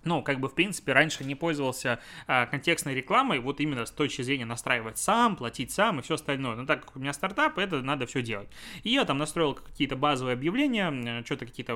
ну, 0.03 0.21
как 0.21 0.39
бы, 0.39 0.47
в 0.47 0.55
принципе, 0.55 0.93
раньше 0.93 1.23
не 1.23 1.35
пользовался 1.35 1.99
а, 2.27 2.45
контекстной 2.45 2.95
рекламой, 2.95 3.39
вот 3.39 3.59
именно 3.59 3.85
с 3.85 3.91
точки 3.91 4.21
зрения 4.21 4.45
настраивать 4.45 4.97
сам, 4.97 5.35
платить 5.35 5.71
сам 5.71 5.99
и 5.99 6.01
все 6.01 6.15
остальное. 6.15 6.55
Но 6.55 6.65
так 6.65 6.85
как 6.85 6.95
у 6.95 6.99
меня 6.99 7.13
стартап, 7.13 7.57
это 7.57 7.81
надо 7.81 8.05
все 8.05 8.21
делать. 8.21 8.49
И 8.83 8.91
я 8.91 9.05
там 9.05 9.17
настроил 9.17 9.55
какие-то 9.55 9.95
базовые 9.95 10.33
объявления, 10.33 11.23
что-то 11.25 11.45
какие-то 11.45 11.73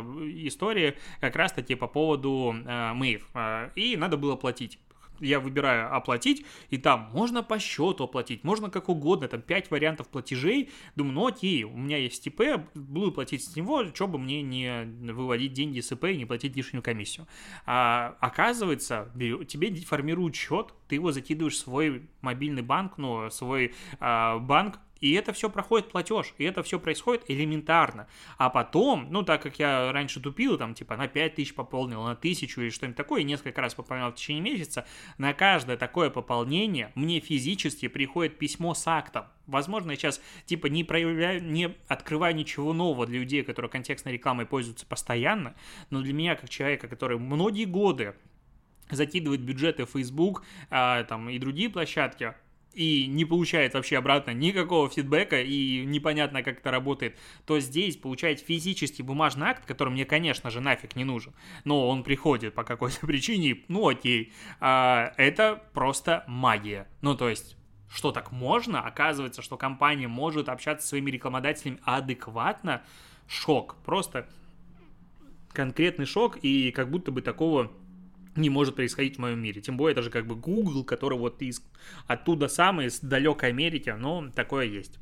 истории 0.48 0.98
как 1.20 1.36
раз-таки 1.36 1.76
по 1.76 1.88
поводу 1.88 2.56
а, 2.66 2.94
Мэйв. 2.94 3.28
А, 3.34 3.72
и 3.76 3.98
надо 3.98 4.18
было 4.18 4.36
платить 4.36 4.80
я 5.19 5.39
выбираю 5.39 5.95
оплатить, 5.95 6.45
и 6.69 6.78
там 6.78 7.10
можно 7.13 7.43
по 7.43 7.60
счету 7.60 8.06
оплатить, 8.06 8.43
можно 8.43 8.69
как 8.69 8.89
угодно, 8.89 9.28
там 9.28 9.41
5 9.41 9.71
вариантов 9.71 10.08
платежей. 10.08 10.69
Думаю, 10.95 11.13
ну 11.13 11.28
окей, 11.28 11.63
у 11.63 11.78
меня 11.78 11.97
есть 11.97 12.26
ИП, 12.28 12.41
буду 12.73 13.12
платить 13.12 13.43
с 13.43 13.56
него, 13.56 13.86
что 13.93 14.08
бы 14.08 14.19
мне 14.19 14.41
не 14.41 14.86
выводить 15.12 15.54
деньги 15.54 15.80
с 15.80 15.91
ИП 15.91 16.06
и 16.06 16.17
не 16.17 16.26
платить 16.26 16.56
лишнюю 16.56 16.82
комиссию. 16.82 17.28
А, 17.65 18.15
оказывается, 18.19 19.12
тебе 19.15 19.73
формируют 19.76 20.36
счет, 20.36 20.73
ты 20.88 20.95
его 20.95 21.12
закидываешь 21.12 21.56
в 21.56 21.60
свой 21.60 22.08
мобильный 22.21 22.62
банк, 22.62 22.97
ну, 22.97 23.30
свой 23.30 23.73
а, 23.99 24.39
банк, 24.39 24.80
и 25.04 25.12
это 25.16 25.34
все 25.34 25.50
проходит 25.50 25.89
платеж, 25.89 26.34
и 26.38 26.46
это 26.46 26.63
все 26.63 26.80
происходит 26.80 27.26
элементарно. 27.28 28.08
А 28.38 28.50
потом, 28.50 29.08
ну, 29.12 29.22
так 29.24 29.42
как 29.42 29.60
я 29.60 29.92
раньше 29.92 30.22
тупил, 30.22 30.58
там, 30.58 30.74
типа, 30.74 30.96
на 30.96 31.10
5 31.10 31.36
тысяч 31.36 31.54
пополнил, 31.54 32.04
на 32.04 32.16
тысячу 32.16 32.62
или 32.62 32.70
что-нибудь 32.70 32.96
такое, 32.96 33.20
и 33.20 33.26
несколько 33.26 33.60
раз 33.60 33.76
пополнял 33.76 34.13
в 34.13 34.16
течение 34.16 34.42
месяца, 34.42 34.86
на 35.18 35.34
каждое 35.34 35.76
такое 35.76 36.10
пополнение 36.10 36.94
мне 36.96 37.20
физически 37.20 37.89
приходит 37.89 38.38
письмо 38.38 38.74
с 38.74 38.88
актом. 38.88 39.26
Возможно, 39.46 39.92
я 39.92 39.98
сейчас, 39.98 40.22
типа, 40.46 40.68
не 40.68 40.86
проявляю, 40.86 41.44
не 41.44 41.76
открываю 41.89 42.34
ничего 42.34 42.72
нового 42.72 43.06
для 43.06 43.20
людей, 43.20 43.44
которые 43.44 43.70
контекстной 43.70 44.13
рекламой 44.13 44.46
пользуются 44.46 44.86
постоянно, 44.86 45.54
но 45.89 46.00
для 46.00 46.13
меня, 46.13 46.38
как 46.38 46.50
человека, 46.50 46.88
который 46.88 47.20
многие 47.20 47.66
годы 47.66 48.16
закидывает 48.89 49.42
бюджеты 49.42 49.86
Facebook 49.86 50.46
а, 50.70 51.04
там, 51.04 51.30
и 51.30 51.38
другие 51.39 51.70
площадки, 51.70 52.36
и 52.74 53.08
не 53.08 53.26
получает 53.26 53.74
вообще 53.74 53.98
обратно 53.98 54.32
никакого 54.32 54.90
фидбэка, 54.90 55.42
и 55.42 55.86
непонятно, 55.86 56.44
как 56.44 56.60
это 56.60 56.72
работает, 56.72 57.18
то 57.46 57.60
здесь 57.60 57.98
получает 57.98 58.40
физический 58.40 59.04
бумажный 59.04 59.48
акт, 59.48 59.66
который 59.66 59.90
мне, 59.90 60.06
конечно 60.06 60.50
же, 60.50 60.60
нафиг 60.60 60.96
не 60.96 61.04
нужен, 61.04 61.34
но 61.64 61.88
он 61.88 62.04
приходит 62.04 62.54
по 62.54 62.64
какой-то 62.64 63.00
причине, 63.08 63.64
ну 63.68 63.88
окей, 63.88 64.34
а, 64.60 65.14
это 65.18 65.64
просто 65.74 66.24
магия. 66.28 66.88
Ну, 67.02 67.16
то 67.16 67.30
есть, 67.30 67.56
что 67.90 68.12
так 68.12 68.32
можно? 68.32 68.82
Оказывается, 68.82 69.42
что 69.42 69.56
компания 69.58 70.08
может 70.08 70.50
общаться 70.50 70.84
со 70.84 70.90
своими 70.90 71.12
рекламодателями 71.12 71.80
адекватно. 71.84 72.82
Шок, 73.28 73.78
просто 73.86 74.28
конкретный 75.54 76.06
шок, 76.06 76.38
и 76.38 76.72
как 76.72 76.90
будто 76.90 77.12
бы 77.12 77.22
такого 77.22 77.72
не 78.36 78.50
может 78.50 78.76
происходить 78.76 79.17
в 79.17 79.19
моем 79.19 79.39
мире. 79.39 79.62
Тем 79.62 79.78
более, 79.78 79.93
это 79.93 80.02
же 80.02 80.10
как 80.10 80.26
бы 80.26 80.36
Google, 80.36 80.84
который 80.84 81.17
вот 81.17 81.41
из 81.41 81.63
оттуда 82.08 82.48
сам, 82.48 82.82
из 82.82 83.00
далекой 83.00 83.50
Америки, 83.50 83.93
но 83.98 84.30
такое 84.34 84.65
есть. 84.65 85.00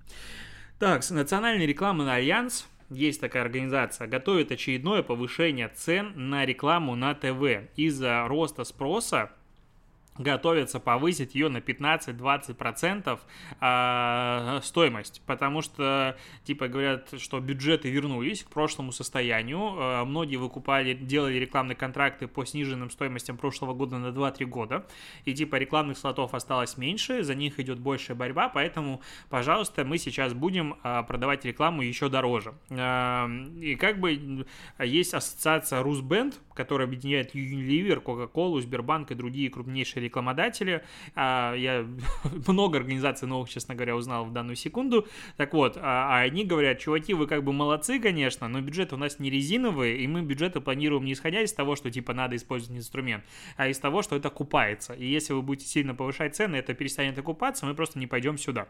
Так, 0.80 1.08
национальный 1.10 1.65
рекламный 1.65 2.13
альянс, 2.13 2.67
есть 2.89 3.22
такая 3.22 3.44
организация, 3.44 4.08
готовит 4.08 4.52
очередное 4.52 5.02
повышение 5.02 5.70
цен 5.70 6.12
на 6.15 6.46
рекламу 6.46 6.96
на 6.96 7.13
ТВ 7.13 7.70
из-за 7.78 8.28
роста 8.28 8.63
спроса 8.63 9.32
готовятся 10.22 10.80
повысить 10.80 11.36
ее 11.36 11.50
на 11.50 11.58
15-20% 11.58 13.20
а, 13.60 14.60
стоимость, 14.64 15.22
потому 15.26 15.62
что, 15.62 16.18
типа, 16.44 16.68
говорят, 16.68 17.14
что 17.18 17.40
бюджеты 17.40 17.90
вернулись 17.90 18.44
к 18.44 18.50
прошлому 18.50 18.92
состоянию, 18.92 19.60
а, 19.60 20.06
многие 20.06 20.38
выкупали, 20.38 20.94
делали 20.94 21.36
рекламные 21.36 21.76
контракты 21.76 22.28
по 22.28 22.46
сниженным 22.46 22.90
стоимостям 22.90 23.38
прошлого 23.38 23.74
года 23.74 23.98
на 23.98 24.08
2-3 24.08 24.46
года, 24.46 24.86
и, 25.26 25.34
типа, 25.34 25.56
рекламных 25.56 25.98
слотов 25.98 26.34
осталось 26.34 26.78
меньше, 26.78 27.24
за 27.24 27.36
них 27.36 27.60
идет 27.60 27.80
большая 27.80 28.16
борьба, 28.16 28.50
поэтому, 28.50 29.02
пожалуйста, 29.30 29.84
мы 29.86 29.98
сейчас 29.98 30.34
будем 30.34 30.76
а, 30.84 31.04
продавать 31.04 31.46
рекламу 31.46 31.82
еще 31.82 32.10
дороже. 32.10 32.54
И 32.70 33.76
как 33.76 34.00
бы 34.00 34.46
есть 34.80 35.14
ассоциация 35.14 35.82
Русбенд, 35.84 36.40
которая 36.54 36.88
объединяет 36.88 37.36
Unilever, 37.36 38.02
Coca-Cola, 38.04 38.62
Сбербанк 38.62 39.12
и 39.12 39.16
другие 39.16 39.50
крупнейшие 39.50 40.04
рекламодатели. 40.12 40.84
А, 41.15 41.56
я 41.56 41.88
много 42.47 42.78
организаций 42.78 43.28
новых, 43.28 43.50
честно 43.50 43.76
говоря, 43.76 43.95
узнал 43.95 44.26
в 44.26 44.34
данную 44.34 44.56
секунду. 44.56 45.08
Так 45.38 45.54
вот, 45.54 45.78
а, 45.78 46.17
а 46.17 46.19
они 46.19 46.43
говорят, 46.43 46.80
чуваки, 46.80 47.13
вы 47.13 47.28
как 47.28 47.43
бы 47.43 47.54
молодцы, 47.54 48.00
конечно, 48.00 48.47
но 48.47 48.62
бюджет 48.62 48.93
у 48.93 48.97
нас 48.97 49.19
не 49.19 49.30
резиновый, 49.30 50.04
и 50.04 50.08
мы 50.08 50.21
бюджеты 50.21 50.60
планируем 50.60 51.06
не 51.06 51.13
исходя 51.13 51.41
из 51.41 51.54
того, 51.54 51.76
что 51.76 51.89
типа 51.89 52.13
надо 52.13 52.36
использовать 52.36 52.78
инструмент, 52.78 53.24
а 53.56 53.67
из 53.67 53.80
того, 53.80 54.02
что 54.02 54.15
это 54.15 54.28
окупается. 54.28 54.93
И 54.93 55.06
если 55.06 55.34
вы 55.34 55.41
будете 55.41 55.67
сильно 55.67 55.95
повышать 55.95 56.36
цены, 56.36 56.58
это 56.58 56.74
перестанет 56.74 57.17
окупаться, 57.17 57.65
мы 57.65 57.74
просто 57.74 57.97
не 57.97 58.08
пойдем 58.08 58.38
сюда. 58.38 58.67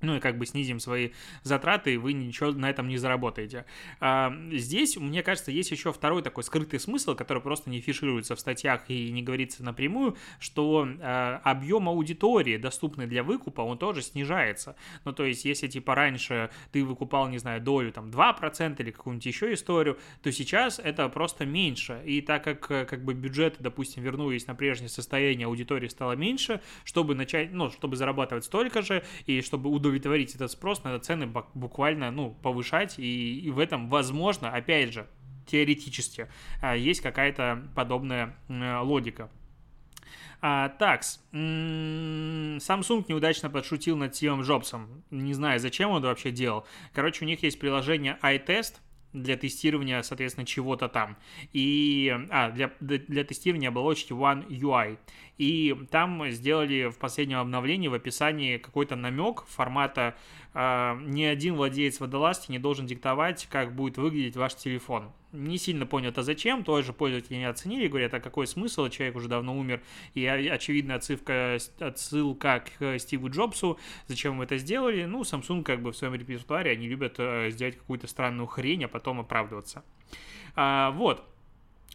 Ну 0.00 0.16
и 0.16 0.20
как 0.20 0.38
бы 0.38 0.46
снизим 0.46 0.80
свои 0.80 1.10
затраты, 1.42 1.94
и 1.94 1.96
вы 1.96 2.12
ничего 2.12 2.52
на 2.52 2.70
этом 2.70 2.88
не 2.88 2.96
заработаете. 2.96 3.64
А, 4.00 4.32
здесь, 4.52 4.96
мне 4.96 5.22
кажется, 5.22 5.50
есть 5.50 5.70
еще 5.70 5.92
второй 5.92 6.22
такой 6.22 6.44
скрытый 6.44 6.80
смысл, 6.80 7.14
который 7.14 7.42
просто 7.42 7.70
не 7.70 7.80
фишируется 7.80 8.36
в 8.36 8.40
статьях 8.40 8.88
и 8.88 9.10
не 9.10 9.22
говорится 9.22 9.64
напрямую, 9.64 10.16
что 10.38 10.88
а, 11.00 11.40
объем 11.44 11.88
аудитории, 11.88 12.56
доступный 12.56 13.06
для 13.06 13.22
выкупа, 13.22 13.62
он 13.62 13.78
тоже 13.78 14.02
снижается. 14.02 14.76
Ну, 15.04 15.12
то 15.12 15.24
есть, 15.24 15.44
если 15.44 15.66
типа 15.66 15.94
раньше 15.94 16.50
ты 16.72 16.84
выкупал, 16.84 17.28
не 17.28 17.38
знаю, 17.38 17.60
долю 17.60 17.92
там 17.92 18.10
2% 18.10 18.76
или 18.80 18.90
какую-нибудь 18.90 19.26
еще 19.26 19.52
историю, 19.52 19.98
то 20.22 20.30
сейчас 20.32 20.78
это 20.78 21.08
просто 21.08 21.46
меньше. 21.46 22.02
И 22.04 22.20
так 22.20 22.44
как 22.44 22.66
как 22.66 23.04
бы 23.04 23.14
бюджеты, 23.14 23.56
допустим, 23.60 24.02
вернулись 24.02 24.46
на 24.46 24.54
прежнее 24.54 24.88
состояние, 24.88 25.46
аудитории 25.46 25.88
стало 25.88 26.12
меньше, 26.12 26.60
чтобы 26.84 27.14
начать, 27.14 27.52
ну, 27.52 27.70
чтобы 27.70 27.96
зарабатывать 27.96 28.44
столько 28.44 28.82
же, 28.82 29.04
и 29.26 29.40
чтобы 29.42 29.70
удовлетворить 29.70 29.87
удовлетворить 29.88 30.34
этот 30.34 30.50
спрос, 30.50 30.84
надо 30.84 30.98
цены 30.98 31.26
буквально, 31.54 32.10
ну, 32.10 32.30
повышать, 32.42 32.98
и, 32.98 33.40
и 33.40 33.50
в 33.50 33.58
этом, 33.58 33.88
возможно, 33.88 34.50
опять 34.50 34.92
же, 34.92 35.06
теоретически, 35.46 36.28
а, 36.60 36.76
есть 36.76 37.00
какая-то 37.00 37.68
подобная 37.74 38.36
логика. 38.48 39.30
А, 40.40 40.68
такс. 40.68 41.20
Samsung 41.32 43.04
неудачно 43.08 43.50
подшутил 43.50 43.96
над 43.96 44.14
Стивом 44.14 44.42
Джобсом. 44.42 45.02
Не 45.10 45.34
знаю, 45.34 45.58
зачем 45.58 45.90
он 45.90 45.98
это 45.98 46.08
вообще 46.08 46.30
делал. 46.30 46.64
Короче, 46.92 47.24
у 47.24 47.28
них 47.28 47.42
есть 47.42 47.58
приложение 47.58 48.18
iTest, 48.22 48.76
для 49.12 49.36
тестирования, 49.36 50.02
соответственно, 50.02 50.46
чего-то 50.46 50.88
там. 50.88 51.16
И, 51.52 52.14
а, 52.30 52.50
для, 52.50 52.72
для 52.80 53.24
тестирования 53.24 53.68
оболочки 53.68 54.12
One 54.12 54.46
UI. 54.48 54.98
И 55.38 55.74
там 55.90 56.28
сделали 56.30 56.90
в 56.90 56.98
последнем 56.98 57.38
обновлении 57.38 57.86
в 57.86 57.94
описании 57.94 58.58
какой-то 58.58 58.96
намек 58.96 59.44
формата 59.46 60.16
э, 60.52 60.98
«Ни 61.02 61.22
один 61.22 61.54
владелец 61.54 62.00
водолазки 62.00 62.50
не 62.50 62.58
должен 62.58 62.86
диктовать, 62.86 63.46
как 63.48 63.74
будет 63.74 63.98
выглядеть 63.98 64.36
ваш 64.36 64.56
телефон». 64.56 65.12
Не 65.30 65.58
сильно 65.58 65.86
понял 65.86 66.08
это 66.08 66.22
зачем, 66.22 66.64
тоже 66.64 66.92
пользователи 66.92 67.36
не 67.36 67.44
оценили, 67.44 67.86
говорят, 67.86 68.14
а 68.14 68.20
какой 68.20 68.46
смысл, 68.46 68.88
человек 68.88 69.14
уже 69.14 69.28
давно 69.28 69.56
умер, 69.56 69.82
и 70.14 70.24
очевидная 70.26 70.96
отсылка, 70.96 71.58
отсылка 71.78 72.64
к 72.78 72.98
Стиву 72.98 73.28
Джобсу, 73.28 73.78
зачем 74.06 74.38
вы 74.38 74.44
это 74.44 74.56
сделали? 74.56 75.04
Ну, 75.04 75.20
Samsung 75.20 75.62
как 75.62 75.82
бы 75.82 75.92
в 75.92 75.96
своем 75.96 76.14
репертуаре, 76.14 76.72
они 76.72 76.88
любят 76.88 77.16
э, 77.18 77.50
сделать 77.50 77.76
какую-то 77.76 78.06
странную 78.06 78.46
хрень, 78.46 78.84
а 78.84 78.88
потом 78.88 79.20
оправдываться. 79.20 79.84
А, 80.56 80.92
вот, 80.92 81.24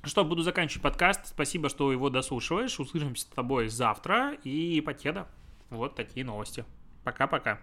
что, 0.10 0.26
буду 0.26 0.42
заканчивать 0.42 0.84
подкаст. 0.84 1.28
Спасибо, 1.28 1.70
что 1.70 1.92
его 1.92 2.10
дослушиваешь. 2.10 2.80
Услышимся 2.80 3.24
с 3.24 3.26
тобой 3.26 3.70
завтра. 3.70 4.34
И 4.44 4.82
покеда. 4.82 5.28
Вот 5.70 5.96
такие 5.96 6.26
новости. 6.26 6.66
Пока-пока. 7.04 7.60